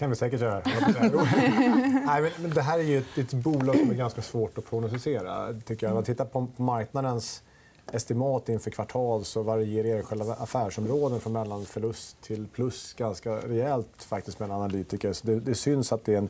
kan 0.00 0.10
vi 0.10 0.16
säkert 0.16 0.40
göra. 0.40 0.62
Nej, 2.06 2.32
men 2.38 2.50
det 2.50 2.62
här 2.62 2.78
är 2.78 2.82
ju 2.82 2.98
ett, 2.98 3.18
ett 3.18 3.32
bolag 3.32 3.76
som 3.76 3.90
är 3.90 3.94
ganska 3.94 4.22
svårt 4.22 4.58
att 4.58 4.70
prognostisera. 4.70 5.54
Tycker 5.64 5.86
jag. 5.86 5.90
Om 5.90 5.94
man 5.94 6.04
tittar 6.04 6.24
på 6.24 6.46
marknadens 6.56 7.42
estimat 7.92 8.48
inför 8.48 8.70
kvartal 8.70 9.24
så 9.24 9.42
varierar 9.42 9.98
enskilda 9.98 10.34
affärsområden 10.34 11.20
från 11.20 11.32
mellan 11.32 11.64
förlust 11.64 12.20
till 12.20 12.46
plus 12.46 12.94
ganska 12.94 13.36
rejält 13.36 14.02
faktiskt 14.02 14.40
mellan 14.40 14.56
analytiker. 14.56 15.12
Så 15.12 15.26
det, 15.26 15.40
det 15.40 15.54
syns 15.54 15.92
att 15.92 16.04
det 16.04 16.14
är 16.14 16.18
en 16.18 16.28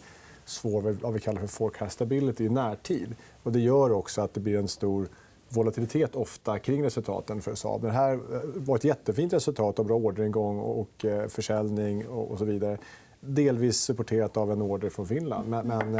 svår, 0.50 0.96
vad 1.02 1.12
vi 1.12 1.20
kallar 1.20 1.40
för 1.40 1.46
forecastability 1.46 2.44
i 2.44 2.48
närtid. 2.48 3.14
Och 3.42 3.52
det 3.52 3.60
gör 3.60 3.92
också 3.92 4.20
att 4.20 4.34
det 4.34 4.40
blir 4.40 4.58
en 4.58 4.68
stor 4.68 5.08
volatilitet 5.48 6.16
ofta 6.16 6.58
kring 6.58 6.84
resultaten 6.84 7.40
för 7.40 7.54
Saab. 7.54 7.82
Det 7.82 7.90
här 7.90 8.20
var 8.58 8.76
ett 8.76 8.84
jättefint 8.84 9.32
resultat 9.32 9.78
av 9.78 9.86
bra 9.86 9.96
orderingång 9.96 10.58
och 10.58 11.04
eh, 11.04 11.28
försäljning 11.28 12.08
och 12.08 12.38
så 12.38 12.44
vidare. 12.44 12.78
Delvis 13.20 13.80
supporterat 13.80 14.36
av 14.36 14.52
en 14.52 14.62
order 14.62 14.90
från 14.90 15.06
Finland. 15.06 15.48
Men, 15.48 15.94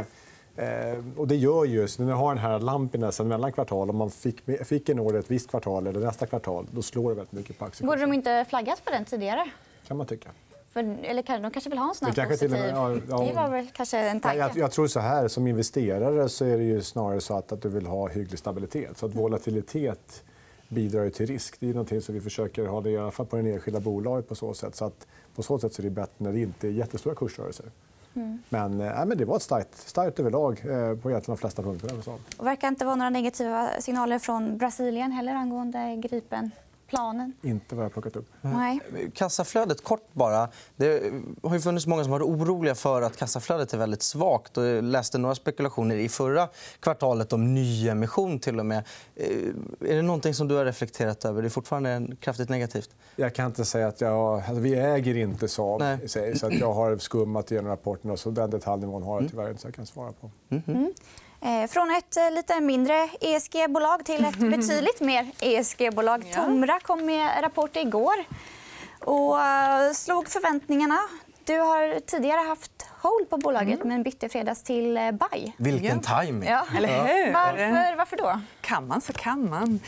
eh, 0.55 1.03
och 1.17 1.27
det 1.27 1.35
gör 1.35 1.65
ju, 1.65 1.87
när 1.99 2.07
du 2.07 2.13
har 2.13 2.35
den 2.35 2.43
här 2.43 2.59
lampinessen 2.59 3.27
mellan 3.27 3.51
kvartal, 3.51 3.89
om 3.89 3.97
man 3.97 4.11
fick, 4.11 4.65
fick 4.65 4.89
en 4.89 4.99
order 4.99 5.19
ett 5.19 5.31
visst 5.31 5.49
kvartal 5.49 5.87
eller 5.87 5.99
nästa 5.99 6.25
kvartal, 6.25 6.67
då 6.71 6.81
slår 6.81 7.09
det 7.09 7.15
väldigt 7.15 7.31
mycket 7.31 7.57
på 7.57 7.65
aktiekursen. 7.65 7.87
Borde 7.87 8.01
de 8.01 8.13
inte 8.13 8.45
flaggat 8.49 8.79
för 8.79 8.91
den 8.91 9.05
tidigare? 9.05 9.51
kan 9.87 9.97
man 9.97 10.07
tycka. 10.07 10.29
För, 10.73 10.97
eller 11.03 11.41
de 11.41 11.51
kanske 11.51 11.69
vill 11.69 11.79
ha 11.79 11.89
en 11.89 11.95
sån 11.95 12.07
här 12.07 12.27
positiv... 12.27 12.51
Med, 12.51 12.69
ja, 12.69 12.91
ja, 13.09 13.25
det 13.27 13.33
var 13.33 13.49
väl 13.49 13.67
kanske 13.73 13.97
en 13.97 14.19
tanke. 14.19 14.37
Jag, 14.37 14.57
jag, 14.57 14.71
tror 14.71 14.87
så 14.87 14.99
här, 14.99 15.27
som 15.27 15.47
investerare 15.47 16.29
så 16.29 16.45
är 16.45 16.57
det 16.57 16.63
ju 16.63 16.81
snarare 16.81 17.21
så 17.21 17.37
att, 17.37 17.51
att 17.51 17.61
du 17.61 17.69
vill 17.69 17.85
ha 17.85 18.07
hygglig 18.07 18.39
stabilitet. 18.39 18.97
Så 18.97 19.05
att 19.05 19.15
volatilitet 19.15 20.23
bidrar 20.67 21.09
till 21.09 21.25
risk. 21.25 21.59
Det 21.59 21.69
är 21.69 21.73
någonting 21.73 22.01
som 22.01 22.15
vi 22.15 22.21
försöker 22.21 22.65
ha 22.65 22.81
det 22.81 22.89
i 22.89 22.97
alla 22.97 23.11
fall 23.11 23.25
på 23.25 23.35
det 23.35 23.51
enskilda 23.53 23.79
bolaget 23.79 24.29
på 24.29 24.35
så 24.35 24.53
sätt. 24.53 24.75
Så 24.75 24.85
att 24.85 25.07
på 25.35 25.43
så 25.43 25.59
sätt 25.59 25.73
så 25.73 25.81
är 25.81 25.83
det 25.83 25.89
bättre 25.89 26.13
när 26.17 26.31
det 26.31 26.39
inte 26.39 26.67
är 26.67 26.71
jättestora 26.71 27.15
kursrörelser. 27.15 27.65
Mm. 28.13 28.39
Men, 28.49 28.81
äh, 28.81 29.05
men 29.05 29.17
det 29.17 29.25
var 29.25 29.35
ett 29.35 29.41
starkt, 29.41 29.77
starkt 29.77 30.19
överlag 30.19 30.61
eh, 30.65 30.95
på 30.95 31.21
de 31.25 31.37
flesta 31.37 31.63
punkter. 31.63 31.91
Det 32.37 32.43
verkar 32.43 32.67
inte 32.67 32.85
vara 32.85 32.95
några 32.95 33.09
negativa 33.09 33.69
signaler 33.79 34.19
från 34.19 34.57
Brasilien 34.57 35.11
heller 35.11 35.33
angående 35.33 35.95
Gripen 35.95 36.51
planen? 36.91 37.33
Inte 37.41 37.75
vad 37.75 37.85
jag 37.85 37.93
plockat 37.93 38.15
upp. 38.15 38.27
Nej. 38.41 38.79
Kassaflödet, 39.13 39.83
kort 39.83 40.13
bara. 40.13 40.49
Det 40.75 41.13
har 41.43 41.53
ju 41.53 41.59
funnits 41.61 41.87
många 41.87 42.03
som 42.03 42.11
varit 42.11 42.25
oroliga 42.25 42.75
för 42.75 43.01
att 43.01 43.17
kassaflödet 43.17 43.73
är 43.73 43.77
väldigt 43.77 44.01
svagt. 44.01 44.57
Jag 44.57 44.83
läste 44.83 45.17
några 45.17 45.35
spekulationer 45.35 45.95
i 45.95 46.09
förra 46.09 46.49
kvartalet 46.79 47.33
om 47.33 47.53
nyemission. 47.53 48.39
Till 48.39 48.59
och 48.59 48.65
med. 48.65 48.83
Eh, 49.15 49.25
är 49.89 49.95
det 49.95 50.01
någonting 50.01 50.33
som 50.33 50.47
du 50.47 50.55
har 50.55 50.65
reflekterat 50.65 51.25
över? 51.25 51.41
Det 51.41 51.47
är 51.47 51.49
fortfarande 51.49 52.07
kraftigt 52.19 52.49
negativt. 52.49 52.89
Jag 53.15 53.35
kan 53.35 53.45
inte 53.45 53.65
säga 53.65 53.87
att 53.87 54.01
jag... 54.01 54.35
Alltså, 54.35 54.53
vi 54.53 54.75
äger 54.75 55.17
inte 55.17 55.47
Saab. 55.47 55.83
Så 56.35 56.47
att 56.47 56.53
jag 56.53 56.73
har 56.73 56.97
skummat 56.97 57.51
igenom 57.51 57.71
rapporterna. 57.71 58.17
Så 58.17 58.31
den 58.31 58.49
detaljnivån 58.49 59.03
har 59.03 59.21
jag 59.21 59.29
tyvärr 59.29 59.49
inte 59.49 59.61
så 59.61 59.67
jag 59.67 59.75
kan 59.75 59.85
svara 59.85 60.11
på. 60.11 60.31
Mm. 60.49 60.63
Mm. 60.67 60.93
Eh, 61.43 61.67
från 61.67 61.91
ett 61.91 62.17
eh, 62.17 62.31
lite 62.31 62.59
mindre 62.59 63.09
ESG-bolag 63.21 64.05
till 64.05 64.25
ett 64.25 64.37
betydligt 64.51 64.99
mer 64.99 65.31
ESG-bolag. 65.39 66.31
Tomra 66.35 66.79
kom 66.79 67.05
med 67.05 67.43
rapport 67.43 67.75
igår 67.75 68.15
och 68.99 69.41
eh, 69.41 69.91
slog 69.91 70.29
förväntningarna. 70.29 70.99
Du 71.43 71.59
har 71.59 71.99
tidigare 71.99 72.47
haft 72.47 72.85
hold 73.01 73.29
på 73.29 73.37
bolaget 73.37 73.75
mm. 73.75 73.87
men 73.87 74.03
bytte 74.03 74.29
fredags 74.29 74.63
till 74.63 74.93
buy. 74.93 75.51
Vilken 75.57 75.99
timing! 75.99 76.49
Ja. 76.49 76.65
Eller 76.77 76.87
hur? 76.87 77.33
Varför, 77.33 77.97
varför 77.97 78.17
då? 78.17 78.41
Kan 78.61 78.87
man 78.87 79.01
så 79.01 79.13
kan 79.13 79.49
man. 79.49 79.79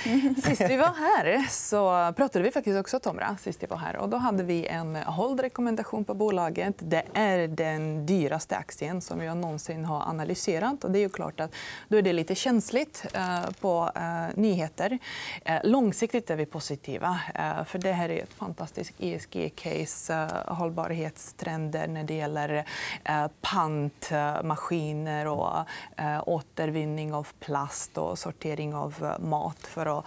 Sist 0.44 0.62
vi 0.62 0.78
var 0.78 0.94
här 0.96 1.46
så 1.50 2.14
pratade 2.14 2.44
vi 2.44 2.52
faktiskt 2.52 2.80
också 2.80 3.00
Tomra. 3.00 3.38
Sist 3.42 3.62
jag 3.62 3.70
var 3.70 3.78
här. 3.78 3.96
Och 3.96 4.10
då 4.10 4.18
hade 4.18 4.44
vi 4.44 4.68
en 4.68 4.96
hållrekommendation 4.96 6.06
på 6.06 6.14
bolaget. 6.14 6.76
Det 6.78 7.04
är 7.14 7.48
den 7.48 8.06
dyraste 8.06 8.58
aktien 8.58 9.02
som 9.02 9.22
jag 9.22 9.38
någonsin 9.38 9.86
har 9.86 10.02
analyserat. 10.02 10.84
Och 10.84 10.92
det 10.92 11.00
är 11.00 11.02
ju 11.02 11.10
klart 11.10 11.40
att 11.40 11.56
då 11.88 11.98
är 11.98 12.02
det 12.02 12.14
lite 12.14 12.36
känsligt 12.36 13.06
eh, 13.14 13.52
på 13.62 13.92
eh, 13.96 14.36
nyheter. 14.36 15.00
Eh, 15.46 15.58
långsiktigt 15.64 16.30
är 16.30 16.36
vi 16.36 16.46
positiva. 16.46 17.20
För 17.68 17.80
det 17.80 17.92
här 17.92 18.10
är 18.10 18.24
ett 18.24 18.34
fantastiskt 18.34 18.94
ESG-case. 19.00 20.30
Hållbarhetstrender 20.48 21.88
när 21.88 22.04
det 22.04 22.14
gäller 22.14 22.66
Eh, 23.06 23.28
pantmaskiner 23.42 25.28
och 25.28 25.58
eh, 25.98 26.24
återvinning 26.26 27.14
av 27.14 27.28
plast 27.40 27.98
och 27.98 28.20
sortering 28.20 28.76
av 28.76 28.96
eh, 29.02 29.20
mat 29.20 29.60
för 29.60 30.00
att 30.00 30.06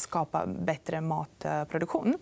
skapa 0.00 0.46
bättre 0.46 1.00
matproduktion. 1.00 2.18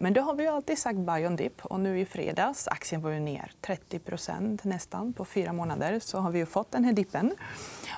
Men 0.00 0.12
då 0.12 0.20
har 0.20 0.34
vi 0.34 0.46
alltid 0.46 0.78
sagt 0.78 0.98
buy 0.98 1.26
on 1.26 1.36
dip. 1.36 1.66
Och 1.66 1.80
nu 1.80 2.00
i 2.00 2.04
fredags 2.04 2.68
aktien 2.68 3.00
var 3.00 3.10
ju 3.10 3.20
ner 3.20 3.52
30% 3.62 4.58
nästan 4.62 5.12
på 5.12 5.24
fyra 5.24 5.52
månader. 5.52 6.00
Så 6.00 6.18
har 6.18 6.30
vi 6.30 6.46
fått 6.46 6.70
den 6.70 6.84
här 6.84 6.92
dippen. 6.92 7.34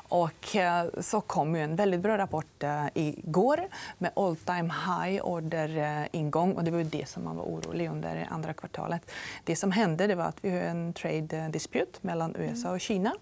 Och 0.09 0.57
så 1.01 1.21
kom 1.21 1.55
en 1.55 1.77
väldigt 1.77 2.01
bra 2.01 2.19
rapport 2.19 2.65
igår 2.95 3.69
med 3.99 4.11
all 4.17 4.37
time 4.37 4.73
high 4.87 5.23
orderingång. 5.25 6.53
Och 6.53 6.65
det 6.65 6.71
var 6.71 6.85
det 6.85 7.09
som 7.09 7.25
man 7.25 7.37
var 7.37 7.45
orolig 7.45 7.89
under 7.89 8.29
andra 8.31 8.53
kvartalet. 8.53 9.11
Det 9.45 9.57
som 9.57 9.73
hände 9.73 10.15
var 10.15 10.25
att 10.25 10.45
vi 10.45 10.51
har 10.51 10.61
en 10.61 10.93
trade 10.93 11.30
dispute 11.51 11.99
mellan 12.01 12.37
USA 12.39 12.71
och 12.71 12.81
Kina 12.81 13.15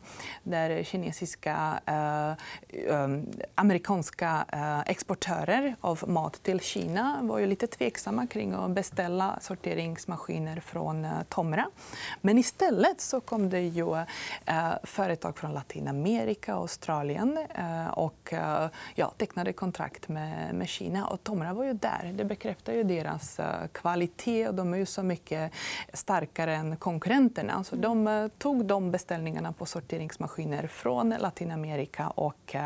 där 0.43 0.85
kinesiska 0.85 1.81
eh, 1.87 2.33
amerikanska 3.55 4.45
exportörer 4.87 5.77
av 5.81 6.05
mat 6.07 6.43
till 6.43 6.61
Kina 6.61 7.19
var 7.23 7.39
ju 7.39 7.47
lite 7.47 7.67
tveksamma 7.67 8.27
kring 8.27 8.53
att 8.53 8.71
beställa 8.71 9.39
sorteringsmaskiner 9.41 10.61
från 10.61 11.07
Tomra. 11.29 11.67
Men 12.21 12.39
istället 12.39 13.01
så 13.01 13.21
kom 13.21 13.51
det 13.51 13.61
ju 13.61 14.05
företag 14.83 15.39
från 15.39 15.53
Latinamerika 15.53 16.57
och 16.57 16.69
Australien 16.69 17.39
eh, 17.55 17.89
och 17.89 18.33
eh, 18.33 18.69
ja, 18.95 19.13
tecknade 19.17 19.53
kontrakt 19.53 20.09
med, 20.09 20.55
med 20.55 20.69
Kina. 20.69 21.07
Och 21.07 21.25
Tomra 21.25 21.53
var 21.53 21.65
ju 21.65 21.73
där. 21.73 22.15
Det 22.15 22.25
bekräftar 22.25 22.73
ju 22.73 22.83
deras 22.83 23.41
eh, 23.41 23.67
kvalitet. 23.73 24.49
och 24.49 24.55
De 24.55 24.75
är 24.75 24.79
ju 24.79 24.87
så 24.87 25.03
mycket 25.03 25.53
starkare 25.93 26.55
än 26.55 26.77
konkurrenterna. 26.77 27.65
Så 27.65 27.77
de 27.77 27.98
tog 28.39 28.65
de 28.65 28.91
beställningarna 28.91 29.53
på 29.53 29.67
sorteringsmaskiner 29.67 30.67
från 30.67 31.15
Latinamerika 31.19 32.09
och 32.09 32.57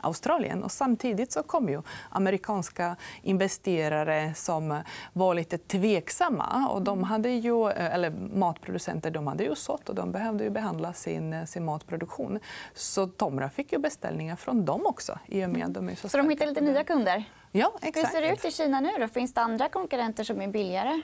Australien. 0.00 0.62
Och 0.62 0.72
samtidigt 0.72 1.32
så 1.32 1.42
kom 1.42 1.68
ju 1.68 1.82
amerikanska 2.10 2.96
investerare 3.22 4.34
som 4.34 4.82
var 5.12 5.34
lite 5.34 5.58
tveksamma. 5.58 6.68
Och 6.70 6.82
de 6.82 7.02
hade 7.02 7.28
ju, 7.28 7.70
eller 7.70 8.10
matproducenter 8.10 9.10
de 9.10 9.26
hade 9.26 9.44
ju 9.44 9.54
sått 9.54 9.88
och 9.88 9.94
de 9.94 10.12
behövde 10.12 10.44
ju 10.44 10.50
behandla 10.50 10.92
sin, 10.92 11.46
sin 11.46 11.64
matproduktion. 11.64 12.38
Så 12.74 13.06
Tomra 13.06 13.50
fick 13.50 13.72
ju 13.72 13.78
beställningar 13.78 14.36
från 14.36 14.64
dem 14.64 14.86
också. 14.86 15.18
I 15.26 15.44
och 15.44 15.50
med 15.50 15.70
de 15.70 15.88
är 15.88 15.94
så, 15.94 16.08
så 16.08 16.16
de 16.16 16.30
hittar 16.30 16.46
lite 16.46 16.60
nya 16.60 16.84
kunder? 16.84 17.24
Ja, 17.52 17.72
exakt. 17.82 17.96
Hur 17.96 18.20
ser 18.20 18.26
det 18.26 18.32
ut 18.32 18.44
i 18.44 18.50
Kina 18.50 18.80
nu? 18.80 18.90
Då? 18.98 19.08
Finns 19.08 19.34
det 19.34 19.40
andra 19.40 19.68
konkurrenter 19.68 20.24
som 20.24 20.40
är 20.40 20.48
billigare 20.48 21.02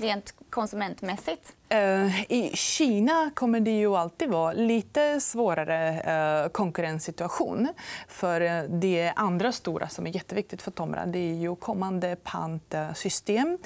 rent 0.00 0.34
konsumentmässigt? 0.50 1.54
Eh, 1.70 2.32
I 2.32 2.50
Kina 2.54 3.30
kommer 3.34 3.60
det 3.60 3.78
ju 3.78 3.96
alltid 3.96 4.28
vara 4.28 4.52
lite 4.52 5.20
svårare 5.20 6.00
eh, 6.00 6.48
konkurrenssituation. 6.48 7.68
För 8.08 8.40
eh, 8.40 8.62
det 8.62 9.12
andra 9.16 9.52
stora 9.52 9.88
som 9.88 10.06
är 10.06 10.10
jätteviktigt 10.10 10.62
för 10.62 10.70
Tomra 10.70 11.06
det 11.06 11.18
är 11.18 11.34
ju 11.34 11.56
kommande 11.56 12.16
pantsystem. 12.16 13.58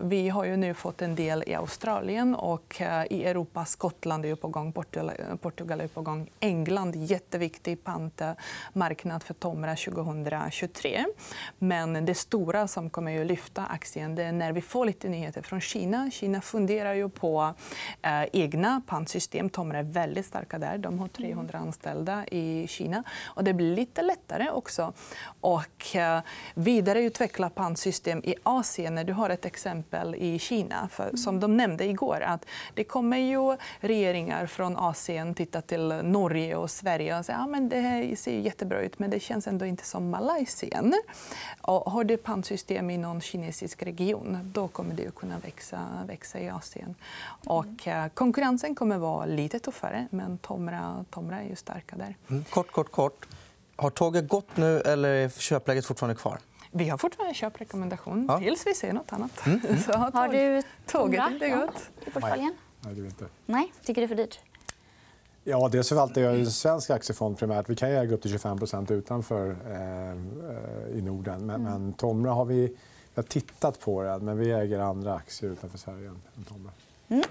Vi 0.00 0.28
har 0.28 0.44
ju 0.44 0.56
nu 0.56 0.74
fått 0.74 1.02
en 1.02 1.14
del 1.14 1.44
i 1.46 1.54
Australien 1.54 2.34
och 2.34 2.82
i 3.10 3.24
Europa. 3.24 3.64
Skottland 3.64 4.26
är 4.26 4.34
på 4.34 4.48
gång, 4.48 4.72
Portugal 4.72 5.80
är 5.80 5.88
på 5.88 6.02
gång. 6.02 6.30
England 6.40 6.96
jätteviktig 6.96 7.84
pantmarknad 7.84 9.22
för 9.22 9.34
Tomra 9.34 9.76
2023. 9.76 11.04
Men 11.58 12.04
det 12.04 12.14
stora 12.14 12.68
som 12.68 12.90
kommer 12.90 13.20
att 13.20 13.26
lyfta 13.26 13.66
aktien 13.66 14.14
det 14.14 14.24
är 14.24 14.32
när 14.32 14.52
vi 14.52 14.60
får 14.60 14.84
lite 14.84 15.08
nyheter 15.08 15.29
från 15.42 15.60
Kina. 15.60 16.10
Kina 16.10 16.40
funderar 16.40 16.94
ju 16.94 17.08
på 17.08 17.54
eh, 18.02 18.24
egna 18.32 18.82
pantsystem. 18.86 19.50
Tomra 19.50 19.78
är 19.78 19.82
väldigt 19.82 20.26
starka 20.26 20.58
där. 20.58 20.78
De 20.78 20.98
har 20.98 21.08
300 21.08 21.58
anställda 21.58 22.26
i 22.26 22.66
Kina. 22.68 23.04
Och 23.22 23.44
det 23.44 23.54
blir 23.54 23.76
lite 23.76 24.02
lättare 24.02 24.50
också 24.50 24.92
att 25.40 25.94
eh, 25.94 26.18
vidareutveckla 26.54 27.50
pantsystem 27.50 28.18
i 28.24 28.34
Asien. 28.42 28.94
När 28.94 29.04
du 29.04 29.12
har 29.12 29.30
ett 29.30 29.44
exempel 29.44 30.14
i 30.14 30.38
Kina. 30.38 30.88
För, 30.88 31.16
som 31.16 31.40
de 31.40 31.56
nämnde 31.56 31.84
igår, 31.84 32.20
att 32.20 32.44
det 32.74 32.84
kommer 32.84 33.18
ju 33.18 33.56
regeringar 33.80 34.46
från 34.46 34.76
Asien 34.76 35.34
titta 35.34 35.60
till 35.60 35.88
Norge 36.02 36.56
och 36.56 36.70
Sverige 36.70 37.18
och 37.18 37.24
säga 37.24 37.38
att 37.38 37.50
ja, 37.52 37.60
det 37.60 37.80
här 37.80 38.16
ser 38.16 38.38
jättebra 38.38 38.80
ut 38.80 38.98
men 38.98 39.10
det 39.10 39.20
känns 39.20 39.46
ändå 39.46 39.66
inte 39.66 39.84
som 39.84 40.10
Malaysia. 40.10 40.82
Och 41.60 41.92
har 41.92 42.04
du 42.04 42.16
pantsystem 42.16 42.90
i 42.90 42.98
någon 42.98 43.20
kinesisk 43.20 43.82
region 43.82 44.50
då 44.54 44.68
kommer 44.68 44.94
det 44.94 45.06
att 45.06 45.14
kunna 45.20 45.38
växa, 45.38 46.04
växa 46.06 46.40
i 46.40 46.48
Asien. 46.48 46.94
Och, 47.46 47.88
eh, 47.88 48.08
konkurrensen 48.08 48.74
kommer 48.74 48.94
att 48.94 49.00
vara 49.00 49.26
lite 49.26 49.58
tuffare, 49.58 50.06
men 50.10 50.38
Tomra, 50.38 51.04
Tomra 51.10 51.40
är 51.40 51.48
ju 51.48 51.56
starka 51.56 51.96
där. 51.96 52.16
Mm. 52.28 52.44
Kort, 52.44 52.72
kort, 52.72 52.92
kort. 52.92 53.26
Har 53.76 53.90
tåget 53.90 54.28
gått 54.28 54.56
nu 54.56 54.80
eller 54.80 55.08
är 55.08 55.28
köpläget 55.28 55.86
fortfarande 55.86 56.14
kvar? 56.14 56.38
Vi 56.70 56.88
har 56.88 56.98
fortfarande 56.98 57.34
köprekommendation 57.34 58.26
ja. 58.28 58.38
tills 58.38 58.66
vi 58.66 58.74
ser 58.74 58.92
nåt 58.92 59.12
annat. 59.12 59.46
Mm. 59.46 59.60
Mm. 59.68 59.78
Så 59.82 59.92
har, 59.92 60.28
du 60.28 60.62
tåget 60.86 61.30
inte 61.30 61.48
gått? 61.48 61.90
i 62.06 62.10
portföljen? 62.10 62.54
Nej, 62.80 62.94
det 62.94 63.06
inte. 63.06 63.24
Nej, 63.46 63.72
tycker 63.84 64.02
du 64.02 64.08
för 64.08 64.14
dyrt? 64.14 64.40
Ja, 65.44 65.68
dels 65.72 65.88
förvaltar 65.88 66.20
jag 66.20 66.34
en 66.34 66.50
svensk 66.50 66.90
aktiefond 66.90 67.38
primärt. 67.38 67.68
Vi 67.68 67.76
kan 67.76 67.88
äga 67.88 68.14
upp 68.14 68.22
till 68.22 68.30
25 68.30 68.58
utanför 68.88 69.50
eh, 69.50 70.98
i 70.98 71.02
Norden. 71.02 71.46
Men, 71.46 71.60
mm. 71.60 71.72
men 71.72 71.92
Tomra 71.92 72.30
har 72.30 72.44
vi 72.44 72.76
jag 73.14 73.22
har 73.22 73.28
tittat 73.28 73.80
på 73.80 74.02
det, 74.02 74.18
men 74.18 74.38
vi 74.38 74.52
äger 74.52 74.78
andra 74.78 75.14
aktier 75.14 75.50
utanför 75.50 75.78
Sverige 75.78 76.08
än 76.08 76.44
Tomra. 76.48 76.72
Mm. 77.08 77.24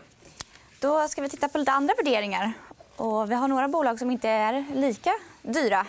Då 0.79 1.07
ska 1.07 1.21
vi 1.21 1.29
titta 1.29 1.49
på 1.49 1.57
lite 1.57 1.71
andra 1.71 1.93
värderingar. 1.97 2.53
Och 2.95 3.31
vi 3.31 3.35
har 3.35 3.47
några 3.47 3.67
bolag 3.67 3.99
som 3.99 4.11
inte 4.11 4.29
är 4.29 4.65
lika 4.73 5.11
dyra. 5.41 5.85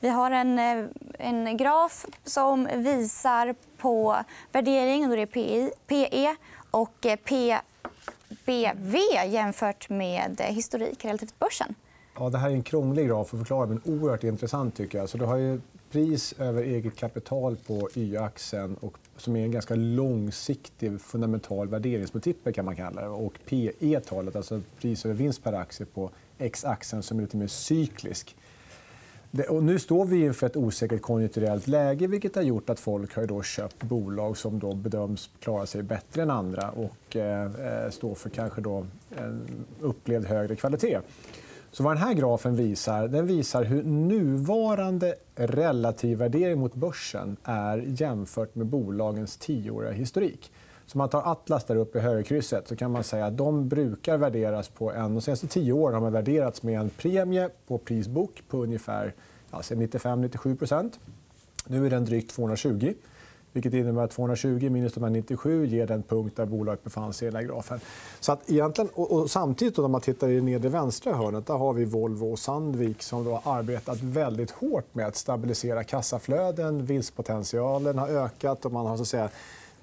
Vi 0.00 0.08
har 0.08 0.30
en, 0.30 0.58
eh, 0.58 0.84
en 1.18 1.56
graf 1.56 2.06
som 2.24 2.68
visar 2.76 3.54
på 3.78 4.16
värdering. 4.52 5.08
Då 5.08 5.12
är 5.12 5.16
det 5.16 5.26
PI, 5.26 5.70
PE 5.86 6.36
och 6.70 7.06
eh, 7.06 7.16
PBV 8.44 8.96
jämfört 9.26 9.88
med 9.88 10.40
historik 10.40 11.04
relativt 11.04 11.38
börsen. 11.38 11.74
Ja, 12.18 12.28
det 12.30 12.38
här 12.38 12.50
är 12.50 12.54
en 12.54 12.62
krånglig 12.62 13.08
graf 13.08 13.34
att 13.34 13.38
förklara, 13.40 13.66
men 13.66 13.80
oerhört 13.84 14.24
intressant. 14.24 14.76
tycker 14.76 14.98
jag. 14.98 15.08
Så 15.08 15.18
du 15.18 15.24
har 15.24 15.36
ju 15.36 15.60
pris 15.90 16.34
över 16.38 16.62
eget 16.62 16.96
kapital 16.96 17.56
på 17.66 17.88
Y-axeln 17.94 18.74
och 18.74 18.98
som 19.16 19.36
är 19.36 19.44
en 19.44 19.50
ganska 19.50 19.74
långsiktig 19.74 21.00
fundamental 21.00 21.68
värderingsmultipel 21.68 22.52
kan 22.52 22.64
man 22.64 22.76
kalla 22.76 23.02
det. 23.02 23.08
Och 23.08 23.38
PE-talet, 23.48 24.36
alltså 24.36 24.60
pris 24.80 25.04
över 25.04 25.14
vinst 25.14 25.42
per 25.42 25.52
aktie 25.52 25.86
på 25.86 26.10
X-axeln 26.38 27.02
som 27.02 27.18
är 27.18 27.22
lite 27.22 27.36
mer 27.36 27.46
cyklisk. 27.46 28.36
Och 29.48 29.64
nu 29.64 29.78
står 29.78 30.04
vi 30.04 30.20
inför 30.20 30.46
ett 30.46 30.56
osäkert 30.56 31.02
konjunkturellt 31.02 31.66
läge 31.66 32.06
vilket 32.06 32.34
har 32.34 32.42
gjort 32.42 32.70
att 32.70 32.80
folk 32.80 33.16
har 33.16 33.26
då 33.26 33.42
köpt 33.42 33.82
bolag 33.82 34.36
som 34.36 34.58
då 34.58 34.74
bedöms 34.74 35.30
klara 35.40 35.66
sig 35.66 35.82
bättre 35.82 36.22
än 36.22 36.30
andra 36.30 36.70
och 36.70 37.16
eh, 37.16 37.84
eh 37.84 37.90
står 37.90 38.14
för 38.14 38.30
kanske 38.30 38.60
då 38.60 38.86
en 39.16 39.64
upplevd 39.80 40.26
högre 40.26 40.56
kvalitet. 40.56 40.98
Så 41.72 41.82
vad 41.82 41.96
den 41.96 42.02
här 42.02 42.14
grafen 42.14 42.56
visar, 42.56 43.08
den 43.08 43.26
visar 43.26 43.64
hur 43.64 43.82
nuvarande 43.82 45.14
relativ 45.34 46.18
värdering 46.18 46.58
mot 46.58 46.74
börsen 46.74 47.36
är 47.44 47.84
jämfört 47.86 48.54
med 48.54 48.66
bolagens 48.66 49.36
tioåriga 49.36 49.92
historik. 49.92 50.52
Så 50.86 50.98
man 50.98 51.08
tar 51.08 51.32
Atlas 51.32 51.64
där 51.64 51.76
uppe 51.76 51.98
i 51.98 52.00
högerkrysset 52.00 52.68
så 52.68 52.76
kan 52.76 52.90
man 52.90 53.04
säga 53.04 53.26
att 53.26 53.36
de 53.36 53.68
brukar 53.68 54.18
värderas 54.18 54.68
på 54.68 54.92
en... 54.92 55.14
De 55.14 55.20
senaste 55.20 55.46
tio 55.46 55.72
åren 55.72 55.94
har 55.94 56.00
man 56.00 56.12
värderats 56.12 56.62
med 56.62 56.80
en 56.80 56.90
premie 56.90 57.48
på 57.66 57.78
prisbok 57.78 58.42
på 58.48 58.62
ungefär 58.62 59.14
alltså 59.50 59.74
95-97% 59.74 60.92
Nu 61.66 61.86
är 61.86 61.90
den 61.90 62.04
drygt 62.04 62.30
220 62.30 62.94
vilket 63.52 63.74
innebär 63.74 64.02
att 64.02 64.10
220 64.10 64.70
minus 64.70 64.92
de 64.92 65.12
97 65.12 65.66
ger 65.66 65.86
den 65.86 66.02
punkt 66.02 66.36
där 66.36 66.46
bolaget 66.46 66.84
befann 66.84 67.12
sig 67.12 67.28
i 67.28 67.30
den 67.30 67.46
grafen. 67.46 67.80
Så 68.20 68.32
att 68.32 68.50
egentligen, 68.50 68.90
och, 68.94 69.30
samtidigt 69.30 69.76
då, 69.76 69.82
när 69.82 69.88
man 69.88 70.00
tittar 70.00 70.28
i 70.28 70.34
det 70.34 70.40
nedre 70.40 70.68
vänstra 70.68 71.14
hörnet 71.14 71.46
där 71.46 71.54
har 71.54 71.72
vi 71.72 71.84
Volvo 71.84 72.32
och 72.32 72.38
Sandvik 72.38 73.02
som 73.02 73.24
då 73.24 73.40
har 73.44 73.58
arbetat 73.58 74.00
väldigt 74.02 74.50
hårt 74.50 74.94
med 74.94 75.06
att 75.06 75.16
stabilisera 75.16 75.84
kassaflöden. 75.84 76.84
Vinstpotentialen 76.86 77.98
har 77.98 78.08
ökat 78.08 78.64
och 78.64 78.72
man 78.72 78.86
har 78.86 78.96
så 78.96 79.02
att 79.02 79.08
säga, 79.08 79.30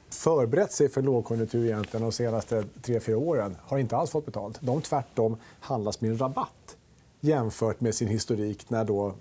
förberett 0.10 0.72
sig 0.72 0.90
för 0.90 1.02
lågkonjunktur 1.02 1.66
egentligen 1.66 2.04
de 2.04 2.12
senaste 2.12 2.64
tre 2.82 3.00
fyra 3.00 3.18
åren. 3.18 3.56
har 3.62 3.78
inte 3.78 3.98
alls 3.98 4.12
fått 4.12 4.26
betalt. 4.26 4.58
De 4.62 4.82
tvärtom 4.82 5.38
handlas 5.60 6.02
med 6.02 6.12
en 6.12 6.18
rabatt 6.18 6.78
jämfört 7.20 7.82
med 7.82 7.96
sin 7.96 8.08
historik 8.08 8.70
när 8.70 8.84
då 8.84 9.14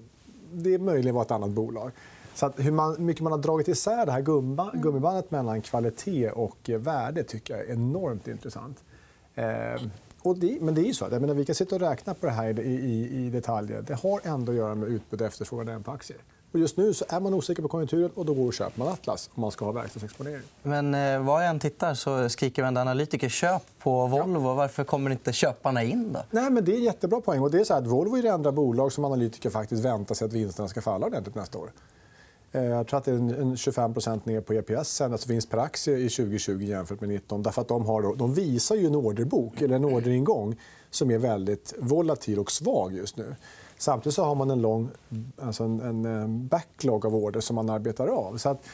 det 0.52 0.78
möjligen 0.78 1.14
var 1.14 1.22
ett 1.22 1.30
annat 1.30 1.50
bolag. 1.50 1.90
Så 2.36 2.52
hur 2.56 2.72
man, 2.72 2.96
mycket 2.98 3.22
man 3.22 3.32
har 3.32 3.38
dragit 3.38 3.68
isär 3.68 4.06
det 4.06 4.12
här 4.12 4.20
gumba, 4.20 4.70
mm. 4.70 4.82
gummibandet 4.82 5.30
mellan 5.30 5.62
kvalitet 5.62 6.30
och 6.30 6.70
värde 6.78 7.24
tycker 7.24 7.56
jag 7.56 7.66
är 7.66 7.72
enormt 7.72 8.28
intressant. 8.28 8.84
Eh, 9.34 9.82
och 10.22 10.38
det, 10.38 10.58
men 10.60 10.74
det 10.74 10.80
är 10.80 10.84
ju 10.84 10.94
så. 10.94 11.08
Jag 11.10 11.20
menar, 11.20 11.34
vi 11.34 11.44
kan 11.44 11.54
sitta 11.54 11.74
och 11.74 11.80
räkna 11.80 12.14
på 12.14 12.26
det 12.26 12.32
här 12.32 12.60
i, 12.60 12.72
i, 12.72 13.26
i 13.26 13.30
detaljer. 13.30 13.82
Det 13.82 13.94
har 13.94 14.20
ändå 14.24 14.52
att 14.52 14.58
göra 14.58 14.74
med 14.74 14.88
utbud 14.88 15.20
och 15.20 15.26
efterfrågan 15.26 15.82
på 15.82 15.90
aktier. 15.90 16.18
Och 16.52 16.58
just 16.58 16.76
nu 16.76 16.94
så 16.94 17.04
är 17.08 17.20
man 17.20 17.34
osäker 17.34 17.62
på 17.62 17.68
konjunkturen 17.68 18.10
och 18.14 18.26
då 18.26 18.34
går 18.34 18.46
och 18.46 18.54
köper 18.54 18.78
man 18.78 18.88
Atlas 18.88 19.30
om 19.34 19.40
man 19.40 19.50
ska 19.50 19.64
ha 19.64 19.72
verkstadsexponering. 19.72 20.42
Men 20.62 20.94
eh, 20.94 21.20
var 21.22 21.40
jag 21.40 21.50
än 21.50 21.60
tittar 21.60 21.94
så 21.94 22.28
skriker 22.28 22.62
varenda 22.62 22.80
analytiker 22.80 23.28
köp 23.28 23.62
på 23.78 24.06
Volvo. 24.06 24.54
Varför 24.54 24.84
kommer 24.84 25.10
inte 25.10 25.32
köparna 25.32 25.82
in? 25.82 26.12
Då? 26.12 26.20
Nej, 26.30 26.50
men 26.50 26.64
det 26.64 26.72
är 26.72 26.76
en 26.76 26.84
jättebra 26.84 27.20
poäng. 27.20 27.40
Och 27.40 27.50
det 27.50 27.60
är 27.60 27.64
så 27.64 27.74
att 27.74 27.86
Volvo 27.86 28.16
är 28.16 28.22
det 28.22 28.28
enda 28.28 28.52
bolag 28.52 28.92
som 28.92 29.04
analytiker 29.04 29.50
faktiskt 29.50 29.84
väntar 29.84 30.14
sig 30.14 30.24
att 30.24 30.32
vinsterna 30.32 30.68
ska 30.68 30.82
falla 30.82 31.06
ordentligt 31.06 31.34
nästa 31.34 31.58
år. 31.58 31.70
Eh, 32.56 32.64
jag 32.64 32.86
tror 32.86 32.98
att 32.98 33.04
det 33.04 33.10
är 33.10 33.14
en 33.14 33.54
25% 33.56 34.20
ner 34.24 34.40
på 34.40 34.52
EPS, 34.52 35.00
alltså 35.00 35.28
vinst 35.28 35.50
per 35.50 35.58
aktie, 35.58 35.98
i 35.98 36.08
2020 36.08 36.62
jämfört 36.62 37.00
med 37.00 37.08
2019. 37.08 37.42
Därför 37.42 37.62
att 37.62 37.68
de, 37.68 37.86
har, 37.86 38.16
de 38.16 38.34
visar 38.34 38.76
ju 38.76 38.86
en 38.86 38.94
orderbok, 38.94 39.62
eller 39.62 39.76
en 39.76 39.84
orderingång 39.84 40.56
som 40.90 41.10
är 41.10 41.18
väldigt 41.18 41.74
volatil 41.78 42.38
och 42.38 42.52
svag 42.52 42.94
just 42.94 43.16
nu. 43.16 43.34
Samtidigt 43.78 44.14
så 44.14 44.24
har 44.24 44.34
man 44.34 44.50
en 44.50 44.60
lång 44.60 44.90
alltså 45.38 45.64
en, 45.64 45.80
en 45.80 46.20
eh, 46.20 46.28
backlog 46.28 47.06
av 47.06 47.14
order 47.14 47.40
som 47.40 47.56
man 47.56 47.70
arbetar 47.70 48.06
av. 48.06 48.36
Så 48.36 48.48
att, 48.48 48.66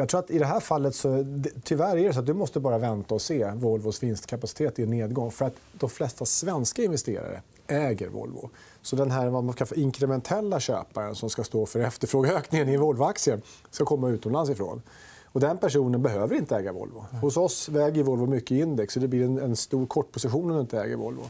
jag 0.00 0.08
tror 0.08 0.20
att 0.20 0.30
i 0.30 0.38
det 0.38 0.46
här 0.46 0.60
fallet 0.60 0.94
så, 0.94 1.24
tyvärr 1.64 1.96
är 1.96 2.06
det 2.06 2.12
så 2.12 2.20
att 2.20 2.26
du 2.26 2.34
måste 2.34 2.60
bara 2.60 2.78
vänta 2.78 3.14
och 3.14 3.22
se 3.22 3.50
Volvos 3.50 4.02
vinstkapacitet 4.02 4.78
i 4.78 4.86
nedgång. 4.86 5.30
För 5.30 5.44
att 5.44 5.54
de 5.72 5.90
flesta 5.90 6.24
svenska 6.24 6.82
investerare 6.82 7.42
äger 7.66 8.08
Volvo. 8.08 8.50
Så 8.82 8.96
den 8.96 9.10
här 9.10 9.30
vad 9.30 9.44
man 9.44 9.54
kallar 9.54 9.78
inkrementella 9.78 10.60
köparen 10.60 11.14
som 11.14 11.30
ska 11.30 11.44
stå 11.44 11.66
för 11.66 11.80
efterfrågeökningen 11.80 12.68
i 12.68 12.76
Volvoaktier 12.76 13.40
ska 13.70 13.84
komma 13.84 14.08
utomlands 14.08 14.50
ifrån. 14.50 14.82
Och 15.24 15.40
den 15.40 15.58
personen 15.58 16.02
behöver 16.02 16.36
inte 16.36 16.56
äga 16.56 16.72
Volvo. 16.72 17.04
Hos 17.20 17.36
oss 17.36 17.68
väger 17.68 18.02
Volvo 18.02 18.26
mycket 18.26 18.50
i 18.50 18.58
index 18.58 18.94
så 18.94 19.00
det 19.00 19.08
blir 19.08 19.24
en, 19.24 19.38
en 19.38 19.56
stor 19.56 19.86
kortposition 19.86 20.50
om 20.50 20.56
du 20.56 20.60
inte 20.60 20.80
äger 20.80 20.96
Volvo. 20.96 21.22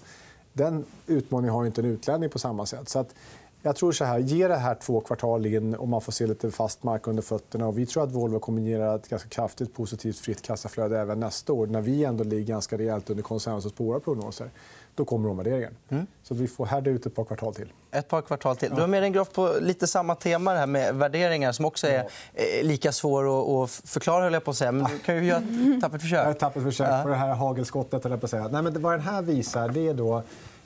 Den 0.53 0.85
utmaningen 1.07 1.55
har 1.55 1.67
inte 1.67 1.81
en 1.81 1.85
utlänning 1.85 2.31
på 2.31 2.39
samma 2.39 2.67
sätt. 2.67 2.89
Så 2.89 2.99
att 2.99 3.15
jag 3.63 3.77
tror 3.77 3.93
så 3.93 4.05
här, 4.05 4.19
ge 4.19 4.49
det 4.49 4.57
här 4.57 4.75
två 4.75 5.01
kvartal 5.01 5.47
in 5.47 5.75
och 5.75 5.89
man 5.89 6.01
får 6.01 6.13
se 6.13 6.27
lite 6.27 6.51
fast 6.51 6.83
mark 6.83 7.07
under 7.07 7.23
fötterna. 7.23 7.67
Och 7.67 7.79
vi 7.79 7.87
tror 7.87 8.03
att 8.03 8.13
Volvo 8.13 8.39
kommer 8.39 8.63
generera 8.63 8.95
ett 8.95 9.09
ganska 9.09 9.29
kraftigt 9.29 9.75
positivt 9.75 10.19
fritt 10.19 10.43
kassaflöde 10.43 10.99
även 10.99 11.21
nästa 11.21 11.53
år 11.53 11.67
när 11.67 11.81
vi 11.81 12.05
ändå 12.05 12.25
ligger 12.25 12.45
ganska 12.45 12.79
rejält 12.79 13.11
under 13.11 13.23
konsensus 13.23 13.73
på 13.73 13.85
våra 13.85 14.01
prognoser 14.01 14.51
då 14.95 15.05
kommer 15.05 15.29
omvärderingen. 15.29 15.77
Mm. 15.89 16.07
Så 16.23 16.35
vi 16.35 16.49
får 16.49 16.67
härda 16.67 16.91
ut 16.91 17.07
ett 17.07 17.15
par 17.15 17.25
kvartal 17.25 17.55
till. 17.55 17.73
Ett 17.91 18.09
par 18.09 18.23
kvartal 18.23 18.57
till. 18.57 18.71
Du 18.75 18.81
har 18.81 18.89
med 18.89 19.03
en 19.03 19.13
graf 19.13 19.33
på 19.33 19.55
lite 19.61 19.87
samma 19.87 20.15
tema 20.15 20.55
här 20.55 20.67
med 20.67 20.95
värderingar 20.95 21.53
som 21.53 21.65
också 21.65 21.87
är 21.87 21.95
ja. 21.95 22.43
Eh, 22.43 22.67
lika 22.67 22.93
svår 22.93 23.65
att 23.65 23.71
förklara. 23.71 24.25
Höll 24.25 24.33
jag 24.33 24.45
på 24.45 24.51
att 24.51 24.57
säga. 24.57 24.73
Men 24.73 24.85
du 24.85 24.99
kan 24.99 25.17
ju 25.17 25.25
göra 25.25 25.39
ett 25.75 25.81
tappert 25.81 26.01
försök. 26.01 26.27
Ett 26.27 26.39
tappert 26.39 26.63
försök 26.63 27.03
på 27.03 27.09
det 27.09 27.15
här 27.15 27.35
hagelskottet. 27.35 28.05
Höll 28.05 28.11
jag 28.11 28.21
på 28.21 28.27
att 28.27 28.31
säga. 28.31 28.49
Nej, 28.49 28.63
men 28.63 28.83
vad 28.83 28.93
den 28.93 29.01
här 29.01 29.23
visar 29.23 29.69
det 29.69 29.89
är 29.89 29.95
då 29.95 30.23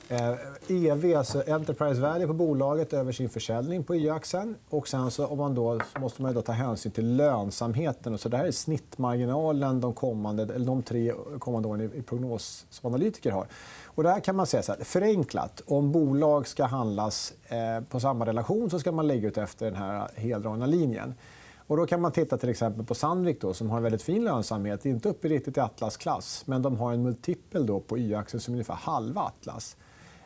Eh, 0.09 0.35
EV, 0.67 1.17
alltså 1.17 1.43
Enterprise 1.47 2.01
Value 2.01 2.27
på 2.27 2.33
bolaget 2.33 2.93
över 2.93 3.11
sin 3.11 3.29
försäljning 3.29 3.83
på 3.83 3.95
Y-axeln. 3.95 4.55
Och 4.69 4.87
sen 4.87 5.11
så, 5.11 5.25
om 5.27 5.37
man 5.37 5.55
då, 5.55 5.79
så 5.93 5.99
måste 5.99 6.21
man 6.21 6.33
då 6.33 6.41
ta 6.41 6.51
hänsyn 6.51 6.91
till 6.91 7.15
lönsamheten. 7.15 8.17
Så 8.17 8.29
det 8.29 8.37
här 8.37 8.45
är 8.45 8.51
snittmarginalen 8.51 9.81
de, 9.81 9.93
kommande, 9.93 10.43
eller 10.43 10.65
de 10.65 10.83
tre 10.83 11.13
kommande 11.39 11.67
åren 11.67 11.91
i 11.95 12.01
prognos 12.01 12.65
som 12.69 12.87
analytiker 12.87 13.31
har. 13.31 13.47
Och 13.85 14.03
där 14.03 14.19
kan 14.19 14.35
man 14.35 14.47
säga 14.47 14.63
så 14.63 14.71
här, 14.71 14.83
förenklat. 14.83 15.61
Om 15.65 15.91
bolag 15.91 16.47
ska 16.47 16.65
handlas 16.65 17.33
eh, 17.47 17.83
på 17.89 17.99
samma 17.99 18.25
relation 18.25 18.69
så 18.69 18.79
ska 18.79 18.91
man 18.91 19.07
lägga 19.07 19.27
ut 19.27 19.37
efter 19.37 19.65
den 19.65 19.75
här 19.75 20.09
heldragna 20.15 20.65
linjen. 20.65 21.13
Och 21.67 21.77
då 21.77 21.85
kan 21.85 22.01
man 22.01 22.11
titta 22.11 22.37
till 22.37 22.49
exempel 22.49 22.85
på 22.85 22.95
Sandvik 22.95 23.41
då, 23.41 23.53
som 23.53 23.69
har 23.69 23.77
en 23.77 23.83
väldigt 23.83 24.03
fin 24.03 24.23
lönsamhet. 24.23 24.85
Inte 24.85 25.09
uppe 25.09 25.27
riktigt 25.27 25.57
i 25.57 25.59
Atlas-klass, 25.59 26.43
men 26.45 26.61
de 26.61 26.77
har 26.77 26.93
en 26.93 27.03
multipel 27.03 27.65
då 27.65 27.79
på 27.79 27.97
Y-axeln 27.97 28.41
som 28.41 28.53
är 28.53 28.55
ungefär 28.55 28.73
halva 28.73 29.21
Atlas. 29.21 29.77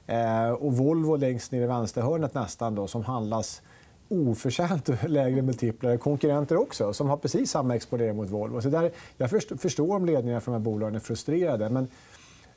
Eh, 0.09 0.51
och 0.51 0.77
Volvo 0.77 1.15
längst 1.15 1.51
ner 1.51 1.61
i 1.61 1.65
vänsterhörnet 1.65 2.33
nästan 2.33 2.75
då, 2.75 2.87
som 2.87 3.03
handlas 3.03 3.61
oförtjänt 4.07 4.89
lägre 5.07 5.41
multiplar. 5.41 5.97
Konkurrenter 5.97 6.57
också, 6.57 6.93
som 6.93 7.09
har 7.09 7.17
precis 7.17 7.51
samma 7.51 7.75
exponering 7.75 8.15
mot 8.15 8.29
Volvo. 8.29 8.61
Så 8.61 8.69
där, 8.69 8.91
jag 9.17 9.29
förstår 9.59 9.95
om 9.95 10.05
ledningarna 10.05 10.41
för 10.41 10.51
de 10.51 10.57
här 10.57 10.65
bolagen 10.65 10.95
är 10.95 10.99
frustrerade. 10.99 11.69
Men 11.69 11.87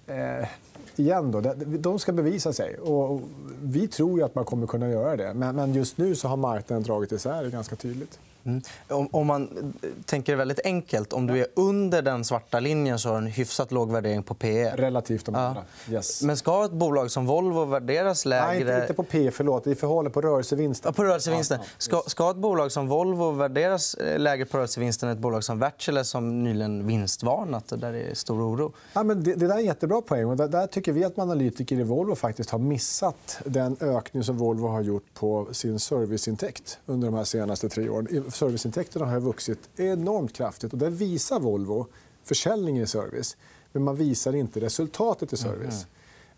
eh, 0.06 0.48
igen, 0.96 1.30
då, 1.30 1.40
de 1.78 1.98
ska 1.98 2.12
bevisa 2.12 2.52
sig. 2.52 2.78
Och 2.78 3.20
vi 3.62 3.88
tror 3.88 4.18
ju 4.18 4.24
att 4.24 4.34
man 4.34 4.44
kommer 4.44 4.66
kunna 4.66 4.88
göra 4.88 5.16
det. 5.16 5.34
Men, 5.34 5.56
men 5.56 5.74
just 5.74 5.98
nu 5.98 6.14
så 6.14 6.28
har 6.28 6.36
marknaden 6.36 6.82
dragit 6.82 7.12
isär 7.12 7.44
det 7.44 7.50
ganska 7.50 7.76
tydligt. 7.76 8.18
Mm. 8.44 8.62
Om, 8.88 9.26
man 9.26 9.72
tänker 10.04 10.36
väldigt 10.36 10.60
enkelt, 10.64 11.12
om 11.12 11.26
du 11.26 11.38
är 11.38 11.46
under 11.54 12.02
den 12.02 12.24
svarta 12.24 12.60
linjen 12.60 12.98
så 12.98 13.08
har 13.08 13.20
du 13.20 13.26
en 13.26 13.32
hyfsat 13.32 13.72
låg 13.72 13.92
värdering 13.92 14.22
på 14.22 14.34
PE. 14.34 14.76
Relativt 14.76 15.26
de 15.26 15.34
andra. 15.34 15.64
Ja. 15.86 15.92
Yes. 15.92 16.22
Men 16.22 16.36
ska 16.36 16.64
ett 16.64 16.72
bolag 16.72 17.10
som 17.10 17.26
Volvo 17.26 17.64
värderas 17.64 18.24
lägre... 18.24 18.46
Nej, 18.46 18.60
inte, 18.60 18.78
inte 18.82 18.94
på 18.94 19.02
PE. 19.02 19.30
Förlåt. 19.30 19.66
I 19.66 19.74
förhållande 19.74 20.10
på 20.10 20.20
rörelsevinsten. 20.20 20.88
Ja, 20.88 20.92
på 20.92 21.04
rörelsevinsten. 21.04 21.60
Ska, 21.78 22.02
ska 22.06 22.30
ett 22.30 22.36
bolag 22.36 22.72
som 22.72 22.88
Volvo 22.88 23.30
värderas 23.30 23.94
eh, 23.94 24.18
lägre 24.18 24.44
på 24.44 24.56
rörelsevinsten 24.56 25.08
än 25.08 25.14
ett 25.14 25.22
bolag 25.22 25.44
som 25.44 25.58
Wärtsilä 25.58 26.04
som 26.04 26.44
nyligen 26.44 26.86
vinstvarnat? 26.86 27.68
Där 27.68 27.92
det 27.92 28.00
är 28.00 28.14
stor 28.14 28.42
oro. 28.42 28.72
Ja, 28.92 29.02
men 29.02 29.24
det, 29.24 29.34
det 29.34 29.46
där 29.46 29.54
är 29.54 29.58
en 29.58 29.64
jättebra 29.64 30.00
poäng. 30.00 30.26
Och 30.26 30.36
där, 30.36 30.48
där 30.48 30.66
tycker 30.66 30.92
vi 30.92 31.04
att 31.04 31.18
analytiker 31.18 31.76
i 31.76 31.82
Volvo 31.82 32.14
faktiskt 32.14 32.50
har 32.50 32.58
missat 32.58 33.38
den 33.44 33.76
ökning 33.80 34.22
som 34.22 34.36
Volvo 34.36 34.68
har 34.68 34.82
gjort 34.82 35.14
på 35.14 35.48
sin 35.52 35.78
serviceintäkt 35.78 36.78
under 36.86 37.08
de 37.08 37.16
här 37.16 37.24
senaste 37.24 37.68
tre 37.68 37.88
åren 37.88 38.24
serviceintäkterna 38.32 39.06
har 39.06 39.20
vuxit 39.20 39.58
enormt 39.76 40.32
kraftigt. 40.32 40.72
Och 40.72 40.78
det 40.78 40.90
visar 40.90 41.40
Volvo 41.40 41.86
försäljningen 42.24 42.84
i 42.84 42.86
service. 42.86 43.36
Men 43.72 43.82
man 43.82 43.96
visar 43.96 44.34
inte 44.34 44.60
resultatet 44.60 45.32
i 45.32 45.36
service. 45.36 45.82
Mm. 45.82 45.88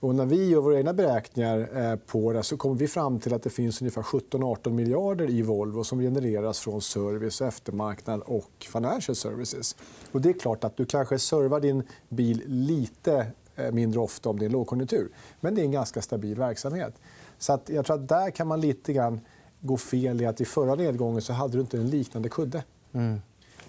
Och 0.01 0.15
när 0.15 0.27
vi 0.27 0.49
gör 0.49 0.61
våra 0.61 0.79
egna 0.79 0.93
beräkningar 0.93 1.69
eh, 1.77 1.97
på 1.97 2.33
det 2.33 2.43
så 2.43 2.57
kommer 2.57 2.75
vi 2.75 2.89
fram 2.89 3.21
till 3.21 3.35
att 3.35 3.43
det 3.43 3.51
finns 3.51 3.81
ungefär 3.81 4.03
17-18 4.03 4.71
miljarder 4.71 5.31
i 5.31 5.43
Volvo 5.43 5.85
som 5.85 6.01
genereras 6.01 6.61
från 6.61 6.83
service, 6.83 7.41
eftermarknad 7.41 8.21
och 8.21 8.51
financial 8.73 9.17
services. 9.17 9.77
Och 10.13 10.21
det 10.21 10.29
är 10.29 10.33
klart 10.33 10.65
att 10.65 10.77
du 10.77 10.87
kanske 10.87 11.19
servar 11.19 11.61
din 11.61 11.83
bil 12.09 12.43
lite 12.47 13.27
eh, 13.57 13.73
mindre 13.73 14.01
ofta 14.01 14.29
om 14.29 14.39
det 14.39 14.45
är 14.45 14.51
lågkonjunktur. 14.51 15.09
Men 15.41 15.55
det 15.55 15.61
är 15.61 15.65
en 15.65 15.73
ganska 15.73 16.03
stabil 16.03 16.39
verksamhet. 16.39 16.95
Så 17.39 17.53
att 17.53 17.69
jag 17.69 17.87
tror 17.87 17.97
att 17.97 18.09
där 18.09 18.31
kan 18.31 18.47
man 18.47 18.61
lite 18.61 18.93
grann 18.93 19.21
gå 19.65 19.77
fel 19.77 20.23
i 20.23 20.27
att 20.27 20.41
i 20.41 20.45
förra 20.45 20.75
nedgången 20.75 21.23
så 21.23 21.33
hade 21.33 21.53
du 21.53 21.61
inte 21.61 21.77
en 21.77 21.91
liknande 21.91 22.29
kudde. 22.29 22.63
Mm. 22.93 23.21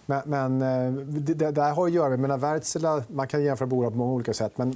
Men, 0.05 0.21
men 0.25 0.61
eh, 0.61 1.03
det, 1.03 1.33
det, 1.33 1.51
det 1.51 1.61
har 1.61 1.85
att 1.85 1.93
göra 1.93 2.17
med... 2.17 2.39
Wärtsilä, 2.39 3.03
man 3.07 3.27
kan 3.27 3.43
jämföra 3.43 3.67
bolag 3.67 3.91
på 3.91 3.97
många 3.97 4.13
olika 4.13 4.33
sätt. 4.33 4.57
Men 4.57 4.75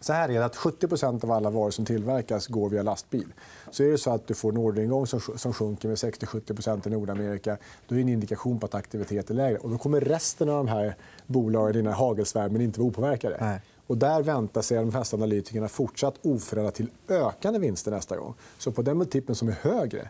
så 0.00 0.12
här 0.12 0.28
är 0.28 0.38
det 0.38 0.44
att 0.44 0.56
70% 0.56 1.24
av 1.24 1.32
alla 1.32 1.50
varor 1.50 1.70
som 1.70 1.84
tillverkas 1.84 2.46
går 2.46 2.70
via 2.70 2.82
lastbil. 2.82 3.32
Så 3.70 3.82
är 3.82 3.90
det 3.90 3.98
så 3.98 4.10
att 4.10 4.26
du 4.26 4.34
får 4.34 4.52
en 4.52 4.58
orderingång 4.58 5.06
som, 5.06 5.20
som 5.20 5.52
sjunker 5.52 5.88
med 5.88 5.96
60-70% 5.96 6.86
i 6.86 6.90
Nordamerika 6.90 7.56
då 7.88 7.94
är 7.94 7.96
det 7.96 8.02
en 8.02 8.08
indikation 8.08 8.58
på 8.58 8.66
att 8.66 8.74
aktiviteten 8.74 9.38
är 9.38 9.42
lägre. 9.42 9.58
Och 9.58 9.70
då 9.70 9.78
kommer 9.78 10.00
resten 10.00 10.48
av 10.48 10.56
de 10.56 10.68
här 10.68 10.96
bolagen 11.26 11.74
i 11.74 11.78
den 11.78 11.86
här 11.86 11.98
hagelsvärmen 11.98 12.60
inte 12.60 12.80
vara 12.80 12.88
opåverkade. 12.88 13.36
Nej. 13.40 13.60
Och 13.86 13.98
där 13.98 14.22
väntar 14.22 14.62
sig 14.62 14.78
de 14.78 14.92
flesta 14.92 15.16
analytikerna 15.16 15.68
fortsatt 15.68 16.14
oförändrat 16.22 16.74
till 16.74 16.90
ökande 17.08 17.58
vinster 17.58 17.90
nästa 17.90 18.16
gång. 18.16 18.34
Så 18.58 18.72
på 18.72 18.82
den 18.82 18.98
multipeln 18.98 19.36
som 19.36 19.48
är 19.48 19.52
högre 19.52 20.08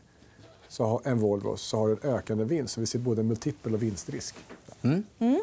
så 0.68 0.84
har, 0.84 1.00
än 1.04 1.18
Volvo 1.18 1.56
så 1.56 1.78
har 1.78 1.88
en 1.88 1.98
ökande 2.02 2.44
vinst. 2.44 2.74
Så 2.74 2.80
vi 2.80 2.86
ser 2.86 2.98
både 2.98 3.22
multipel 3.22 3.74
och 3.74 3.82
vinstrisk. 3.82 4.34
Mm. 4.82 5.04
Mm. 5.18 5.42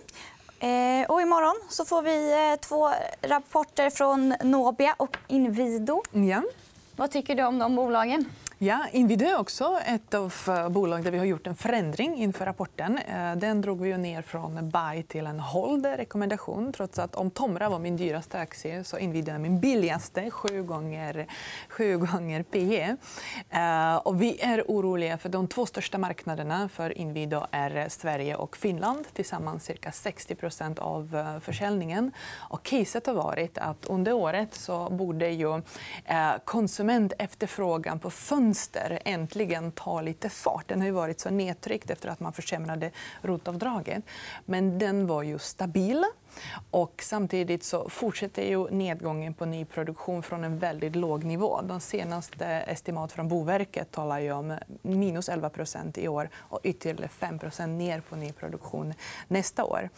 Eh, 0.60 1.10
och 1.10 1.22
imorgon 1.22 1.56
så 1.70 1.86
får 1.86 2.02
vi 2.02 2.32
eh, 2.32 2.60
två 2.60 2.90
rapporter 3.22 3.90
från 3.90 4.36
Nobia 4.44 4.96
och 4.98 5.18
Inwido. 5.28 6.02
Ja. 6.12 6.44
Vad 6.96 7.12
tycker 7.12 7.36
du 7.36 7.44
om 7.44 7.60
de 7.60 7.76
bolagen? 7.76 8.26
Ja, 8.64 8.88
Inwido 8.92 9.26
är 9.26 9.40
också 9.40 9.80
ett 9.86 10.14
av 10.14 10.34
eh, 10.48 10.70
bolagen 10.70 11.04
där 11.04 11.12
vi 11.12 11.18
har 11.18 11.26
gjort 11.26 11.48
en 11.48 11.56
förändring 11.56 12.16
inför 12.16 12.46
rapporten. 12.46 12.98
Eh, 12.98 13.36
den 13.36 13.62
drog 13.62 13.82
vi 13.82 13.98
ner 13.98 14.22
från 14.22 14.70
buy 14.70 15.04
till 15.04 15.28
en 15.28 15.40
hold 15.40 15.86
rekommendation. 15.86 16.74
Trots 16.74 17.00
att 17.00 17.16
om 17.16 17.32
Tomra 17.32 17.70
var 17.70 17.80
min 17.80 17.98
dyraste 17.98 18.40
aktie 18.40 18.84
så 18.84 18.98
Inwido 18.98 19.32
är 19.32 19.38
min 19.38 19.60
billigaste, 19.60 20.32
sju 20.32 20.64
gånger, 20.64 21.28
sju 21.70 21.98
gånger 21.98 22.44
PE. 22.44 22.98
Eh, 23.50 23.96
och 23.96 24.22
vi 24.22 24.42
är 24.42 24.64
oroliga 24.68 25.18
för 25.18 25.30
de 25.30 25.48
två 25.48 25.66
största 25.66 25.98
marknaderna 25.98 26.70
för 26.70 26.98
Inwido 26.98 27.46
är 27.52 27.90
Sverige 27.90 28.36
och 28.36 28.58
Finland. 28.58 29.06
Tillsammans 29.14 29.64
cirka 29.64 29.90
60% 29.90 30.80
av 30.80 31.40
försäljningen. 31.44 32.12
Och 32.50 32.64
caset 32.64 33.06
har 33.06 33.14
varit 33.14 33.58
att 33.58 33.86
under 33.86 34.14
året 34.14 34.54
så 34.54 34.90
borde 34.90 35.30
ju 35.30 35.62
konsumentefterfrågan 36.46 38.00
på 38.00 38.10
fönster 38.10 38.53
fönster 38.54 39.00
äntligen 39.06 39.72
tar 39.72 40.02
lite 40.04 40.30
fart. 40.30 40.68
Den 40.68 40.80
har 40.80 40.86
ju 40.86 40.92
varit 40.94 41.20
så 41.20 41.30
nedtryckt 41.30 41.90
efter 41.90 42.10
att 42.10 42.20
man 42.20 42.34
försämrade 42.34 42.92
rotavdraget. 43.22 44.04
Men 44.46 44.80
den 44.80 45.08
var 45.08 45.24
ju 45.24 45.40
stabil. 45.40 46.06
Och 46.72 47.02
samtidigt 47.04 47.64
så 47.64 47.90
fortsätter 47.90 48.44
ju 48.44 48.70
nedgången 48.70 49.34
på 49.34 49.46
nyproduktion 49.46 50.24
från 50.24 50.44
en 50.44 50.60
väldigt 50.60 50.96
låg 50.96 51.24
nivå. 51.24 51.62
De 51.62 51.80
senaste 51.80 52.46
estimat 52.46 53.12
från 53.12 53.28
Boverket 53.28 53.92
talar 53.92 54.20
ju 54.20 54.32
om 54.32 54.58
minus 54.82 55.30
11% 55.30 56.00
i 56.00 56.08
år 56.08 56.30
och 56.36 56.60
ytterligare 56.64 57.10
5% 57.20 57.68
ner 57.68 58.02
på 58.02 58.16
nyproduktion 58.16 58.94
nästa 59.28 59.66
år. 59.66 59.90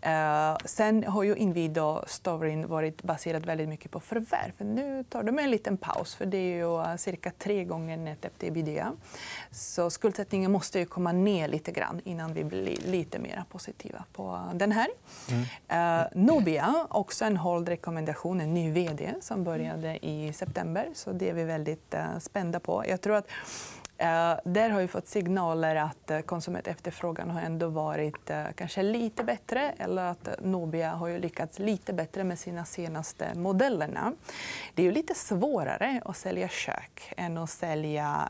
Eh, 0.00 0.56
sen 0.64 1.04
har 1.04 1.22
ju 1.22 1.34
Inwido-storyn 1.34 2.66
varit 2.66 3.02
baserad 3.02 3.46
väldigt 3.46 3.68
mycket 3.68 3.90
på 3.90 4.00
förvärv. 4.00 4.52
Nu 4.58 5.04
tar 5.04 5.22
de 5.22 5.38
en 5.38 5.50
liten 5.50 5.76
paus. 5.76 6.14
för 6.14 6.26
Det 6.26 6.38
är 6.38 6.56
ju 6.56 6.98
cirka 6.98 7.32
tre 7.38 7.64
gånger 7.64 7.96
net 7.96 8.24
efter 8.24 8.46
ebitda. 8.46 8.92
Så 9.50 9.90
skuldsättningen 9.90 10.52
måste 10.52 10.78
ju 10.78 10.86
komma 10.86 11.12
ner 11.12 11.48
lite 11.48 11.72
grann 11.72 12.00
innan 12.04 12.34
vi 12.34 12.44
blir 12.44 12.76
lite 12.76 13.18
mer 13.18 13.44
positiva 13.50 14.04
på 14.12 14.40
den 14.54 14.72
här. 14.72 14.88
Mm. 15.30 15.44
Eh, 15.80 16.06
Nobia, 16.14 16.86
också 16.90 17.24
en 17.24 17.36
hård 17.36 17.68
rekommendation, 17.68 18.40
en 18.40 18.54
ny 18.54 18.70
vd 18.70 19.14
som 19.20 19.44
började 19.44 20.06
i 20.06 20.32
september. 20.32 20.88
Så 20.94 21.12
det 21.12 21.28
är 21.30 21.34
vi 21.34 21.44
väldigt 21.44 21.94
eh, 21.94 22.18
spända 22.20 22.60
på. 22.60 22.84
Jag 22.88 23.00
tror 23.00 23.16
att 23.16 23.26
Eh, 24.00 24.34
där 24.44 24.70
har 24.70 24.80
vi 24.80 24.88
fått 24.88 25.08
signaler 25.08 25.76
att 25.76 26.10
eh, 26.10 26.20
konsumentefterfrågan 26.20 27.30
har 27.30 27.40
ändå 27.40 27.68
varit 27.68 28.30
eh, 28.30 28.44
kanske 28.54 28.82
lite 28.82 29.24
bättre 29.24 29.74
eller 29.78 30.04
att 30.04 30.28
Nobia 30.42 30.90
har 30.90 31.18
lyckats 31.18 31.58
lite 31.58 31.92
bättre 31.92 32.24
med 32.24 32.38
sina 32.38 32.64
senaste 32.64 33.34
modellerna. 33.34 34.12
Det 34.74 34.86
är 34.86 34.92
lite 34.92 35.14
svårare 35.14 36.00
att 36.04 36.16
sälja 36.16 36.48
kök 36.48 37.12
än 37.16 37.38
att 37.38 37.50
sälja 37.50 38.28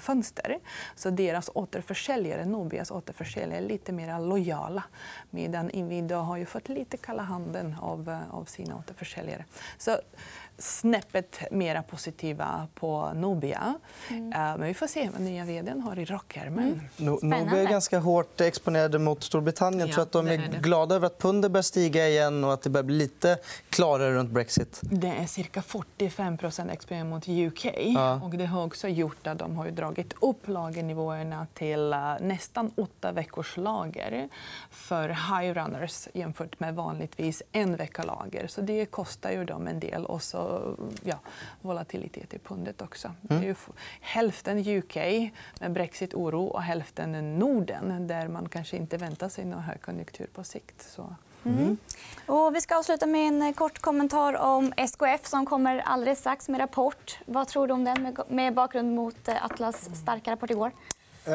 fönster. 0.00 0.58
Så 0.94 1.10
deras 1.10 1.50
återförsäljare, 1.54 2.44
Nobias 2.44 2.90
återförsäljare 2.90 3.58
är 3.58 3.68
lite 3.68 3.92
mer 3.92 4.20
lojala 4.20 4.82
medan 5.30 5.70
Inwido 5.70 6.14
har 6.14 6.36
ju 6.36 6.46
fått 6.46 6.68
lite 6.68 6.96
kalla 6.96 7.22
handen 7.22 7.76
av, 7.80 8.18
av 8.30 8.44
sina 8.44 8.76
återförsäljare. 8.76 9.44
Så 9.78 9.98
snäppet 10.62 11.40
mer 11.50 11.82
positiva 11.82 12.68
på 12.74 13.12
Nobia. 13.14 13.74
Mm. 14.08 14.32
Eh, 14.32 14.38
men 14.38 14.62
vi 14.62 14.74
får 14.74 14.86
se 14.86 15.10
vad 15.12 15.20
nya 15.20 15.44
vd 15.44 15.72
har 15.84 15.98
i 15.98 16.04
rockärmen. 16.04 16.88
Mm. 16.96 17.18
Nobia 17.22 17.62
är 17.62 17.70
ganska 17.70 17.98
hårt 17.98 18.40
exponerade 18.40 18.98
mot 18.98 19.22
Storbritannien. 19.22 19.88
Ja, 19.88 19.94
tror 19.94 20.02
att 20.02 20.12
de 20.12 20.26
är, 20.26 20.32
är 20.32 20.60
glada 20.60 20.94
över 20.94 21.06
att 21.06 21.18
pundet 21.18 21.50
börjar 21.50 21.62
stiga 21.62 22.08
igen 22.08 22.44
och 22.44 22.52
att 22.52 22.62
det 22.62 22.70
börjar 22.70 22.84
bli 22.84 22.96
lite 22.96 23.38
klarare 23.70 24.14
runt 24.14 24.30
brexit? 24.30 24.80
Det 24.82 25.08
är 25.08 25.26
cirka 25.26 25.60
45% 25.60 26.72
exponering 26.72 27.08
mot 27.08 27.28
UK. 27.28 27.64
Ja. 27.94 28.20
Och 28.24 28.30
det 28.30 28.46
har 28.46 28.64
också 28.64 28.88
gjort 28.88 29.26
att 29.26 29.38
de 29.38 29.56
har 29.56 29.70
dragit 29.70 30.12
upp 30.20 30.48
lagernivåerna 30.48 31.46
till 31.54 31.92
eh, 31.92 32.14
nästan 32.20 32.70
åtta 32.76 33.12
veckors 33.12 33.56
lager 33.56 34.28
för 34.70 35.08
high 35.08 35.54
runners 35.54 36.08
jämfört 36.14 36.60
med 36.60 36.74
vanligtvis 36.74 37.42
en 37.52 37.76
vecka 37.76 38.02
lager. 38.02 38.46
Så 38.46 38.60
det 38.60 38.86
kostar 38.86 39.30
ju 39.30 39.44
dem 39.44 39.66
en 39.66 39.80
del. 39.80 40.06
Och 40.06 40.22
så 40.22 40.51
ja, 41.02 41.18
volatilitet 41.60 42.34
i 42.34 42.38
pundet 42.38 42.82
också. 42.82 43.08
Mm. 43.08 43.16
Det 43.28 43.46
är 43.46 43.48
ju 43.48 43.54
hälften 44.00 44.58
UK 44.58 44.96
med 45.60 45.72
brexit-oro 45.72 46.46
och 46.46 46.62
hälften 46.62 47.38
Norden 47.38 48.06
där 48.06 48.28
man 48.28 48.48
kanske 48.48 48.76
inte 48.76 48.96
väntar 48.96 49.28
sig 49.28 49.44
någon 49.44 49.62
högkonjunktur 49.62 50.26
på 50.34 50.44
sikt. 50.44 50.90
Så. 50.90 51.14
Mm. 51.44 51.76
Och 52.26 52.54
vi 52.54 52.60
ska 52.60 52.76
avsluta 52.76 53.06
med 53.06 53.28
en 53.28 53.54
kort 53.54 53.78
kommentar 53.78 54.34
om 54.34 54.72
SKF 54.76 55.26
som 55.26 55.46
kommer 55.46 55.78
alldeles 55.78 56.18
strax 56.18 56.48
med 56.48 56.60
rapport. 56.60 57.18
Vad 57.26 57.48
tror 57.48 57.66
du 57.66 57.74
om 57.74 57.84
den 57.84 58.16
med 58.28 58.54
bakgrund 58.54 58.94
mot 58.94 59.28
eh, 59.28 59.44
Atlas 59.44 59.90
starka 59.94 60.32
rapport 60.32 60.50
igår? 60.50 60.72
Eh, 61.24 61.34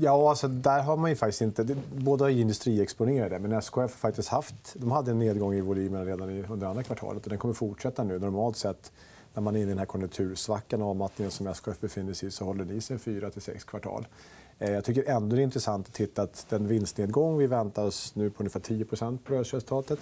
ja, 0.00 0.30
alltså, 0.30 0.48
där 0.48 0.82
har 0.82 0.96
man 0.96 1.10
ju 1.10 1.16
faktiskt 1.16 1.42
inte... 1.42 1.76
Båda 1.94 2.30
är 2.30 2.34
industriexponerade, 2.34 3.38
men 3.38 3.52
SKF 3.52 3.76
har 3.76 3.88
faktiskt 3.88 4.28
haft... 4.28 4.54
De 4.74 4.90
hade 4.90 5.10
en 5.10 5.18
nedgång 5.18 5.54
i 5.54 5.60
volymerna 5.60 6.04
redan 6.04 6.44
under 6.50 6.66
andra 6.66 6.82
kvartalet. 6.82 7.22
och 7.22 7.30
Den 7.30 7.38
kommer 7.38 7.54
fortsätta 7.54 8.04
nu. 8.04 8.18
Normalt 8.18 8.56
sett, 8.56 8.92
när 9.34 9.42
man 9.42 9.56
är 9.56 9.60
inne 9.60 9.66
i 9.66 9.68
den 9.68 9.78
här 9.78 9.86
konjunktursvackan 9.86 10.82
och 10.82 10.88
avmattningen 10.88 11.30
som 11.30 11.46
SKF 11.46 11.80
befinner 11.80 12.12
sig 12.14 12.28
i 12.28 12.30
så 12.30 12.44
håller 12.44 12.64
det 12.64 12.74
i 12.74 12.80
sig 12.80 12.98
fyra 12.98 13.30
till 13.30 13.42
sex 13.42 13.64
kvartal. 13.64 14.06
Eh, 14.58 14.70
jag 14.70 14.84
tycker 14.84 15.10
ändå 15.10 15.36
det 15.36 15.42
är 15.42 15.44
intressant 15.44 15.88
att 15.88 15.94
titta 15.94 16.22
att 16.22 16.46
den 16.48 16.68
vinstnedgång 16.68 17.38
vi 17.38 17.46
väntar 17.46 17.84
oss 17.84 18.14
nu 18.14 18.30
på 18.30 18.40
ungefär 18.42 18.60
10% 18.60 19.18
på 19.18 19.32
rörelseresultatet 19.34 19.98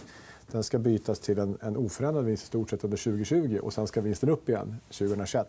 den 0.52 0.62
ska 0.62 0.78
bytas 0.78 1.18
till 1.18 1.38
en, 1.38 1.58
en 1.60 1.76
oförändrad 1.76 2.24
vinst 2.24 2.42
i 2.42 2.46
stort 2.46 2.70
sett 2.70 2.84
under 2.84 2.98
2020 2.98 3.58
och 3.62 3.72
sen 3.72 3.86
ska 3.86 4.00
vinsten 4.00 4.28
upp 4.28 4.48
igen 4.48 4.76
2021. 4.88 5.48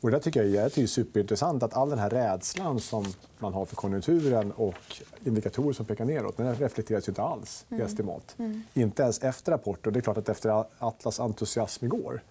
Och 0.00 0.10
det 0.10 0.20
tycker 0.20 0.44
jag 0.44 0.78
är 0.78 0.86
superintressant. 0.86 1.62
att 1.62 1.74
All 1.74 1.90
den 1.90 1.98
här 1.98 2.10
rädslan 2.10 2.80
som 2.80 3.04
man 3.38 3.54
har 3.54 3.64
för 3.64 3.76
konjunkturen 3.76 4.52
och 4.52 5.02
indikatorer 5.24 5.72
som 5.72 5.86
pekar 5.86 6.04
neråt 6.04 6.36
den 6.36 6.54
reflekteras 6.54 7.08
inte 7.08 7.22
alls 7.22 7.64
i 7.68 7.74
mm. 7.74 7.86
estimat. 7.86 8.34
Mm. 8.38 8.62
Inte 8.74 9.02
ens 9.02 9.18
efter 9.18 9.52
rapporten. 9.52 9.92
Det 9.92 9.98
är 9.98 10.00
klart 10.00 10.18
att 10.18 10.28
efter 10.28 10.64
Atlas 10.78 11.20
entusiasm 11.20 11.84
igår 11.84 12.22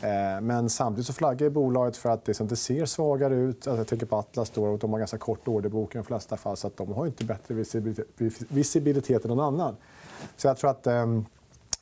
eh, 0.00 0.40
men 0.40 0.70
samtidigt 0.70 1.06
så 1.06 1.12
flaggar 1.12 1.50
bolaget 1.50 1.96
för 1.96 2.10
att 2.10 2.24
det 2.24 2.40
inte 2.40 2.56
ser 2.56 2.86
svagare 2.86 3.34
ut. 3.34 3.56
Alltså 3.56 3.80
jag 3.80 3.86
tänker 3.86 4.06
på 4.06 4.16
Atlas. 4.16 4.50
Då, 4.50 4.76
de 4.76 4.92
har 4.92 4.98
ganska 4.98 5.18
kort 5.18 5.48
orderbok 5.48 5.94
i 5.94 5.98
de 5.98 6.04
flesta 6.04 6.36
fall. 6.36 6.56
Så 6.56 6.66
att 6.66 6.76
de 6.76 6.92
har 6.92 7.06
inte 7.06 7.24
bättre 7.24 7.54
visibilitet 8.48 9.24
än 9.24 9.28
någon 9.28 9.54
annan. 9.54 9.76
Så 10.36 10.46
jag 10.46 10.56
tror 10.56 10.70
att 10.70 10.86
ehm, 10.86 11.24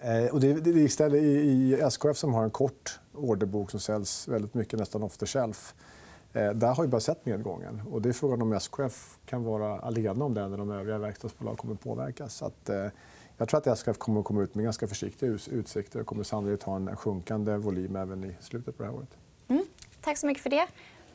Eh, 0.02 0.32
och 0.32 0.40
det 0.40 0.50
är 0.50 0.76
istället 0.76 1.22
i 1.22 1.74
SKF 1.74 2.16
som 2.16 2.35
har 2.35 2.44
en 2.44 2.50
kort 2.50 2.98
orderbok 3.14 3.70
som 3.70 3.81
säljs 3.81 4.29
väldigt 4.29 4.55
mycket, 4.55 4.79
nästan 4.79 5.03
off 5.03 5.16
the 5.16 5.27
shelf. 5.27 5.75
Eh, 6.33 6.51
där 6.51 6.75
har 6.75 6.83
vi 6.83 6.88
bara 6.88 7.01
sett 7.01 7.27
nedgången. 7.27 7.83
Och 7.90 8.03
det 8.03 8.09
är 8.09 8.12
frågan 8.12 8.42
om 8.42 8.53
SKF 8.53 9.18
kan 9.27 9.44
vara 9.44 9.79
alena 9.79 10.25
om 10.25 10.35
den 10.35 10.53
eller 10.53 10.62
om 10.62 10.70
övriga 10.70 10.98
verkstadsbolag 10.98 11.59
kommer 11.59 11.75
att 11.75 11.81
påverkas. 11.81 12.35
Så 12.35 12.44
att, 12.44 12.68
eh, 12.68 12.87
jag 13.37 13.48
tror 13.48 13.59
att 13.59 13.66
SKF 13.66 13.98
kommer 13.98 14.20
att 14.20 14.27
komma 14.27 14.42
ut 14.42 14.55
med 14.55 14.64
ganska 14.64 14.87
försiktiga 14.87 15.31
utsikter 15.51 16.01
och 16.01 16.07
kommer 16.07 16.25
sannolikt 16.25 16.62
ha 16.62 16.77
en 16.77 16.96
sjunkande 16.96 17.57
volym 17.57 17.96
även 17.96 18.25
i 18.25 18.37
slutet 18.40 18.77
på 18.77 18.83
det 18.83 18.88
här 18.88 18.96
året. 18.96 19.16
Mm. 19.48 19.64
Tack 20.01 20.18
så 20.18 20.27
mycket 20.27 20.42
för 20.42 20.51
det. 20.51 20.66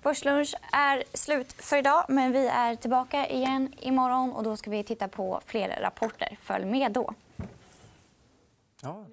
Börslunch 0.04 0.56
är 0.72 1.04
slut 1.14 1.54
för 1.54 1.78
idag, 1.78 2.06
men 2.08 2.32
vi 2.32 2.48
är 2.48 2.76
tillbaka 2.76 3.28
igen 3.28 3.74
imorgon. 3.80 4.34
Och 4.34 4.44
då 4.44 4.58
ska 4.58 4.72
vi 4.72 4.84
titta 4.84 5.08
på 5.08 5.42
fler 5.46 5.80
rapporter. 5.82 6.38
Följ 6.42 6.66
med 6.66 6.92
då. 6.92 7.14
Ja. 8.82 9.06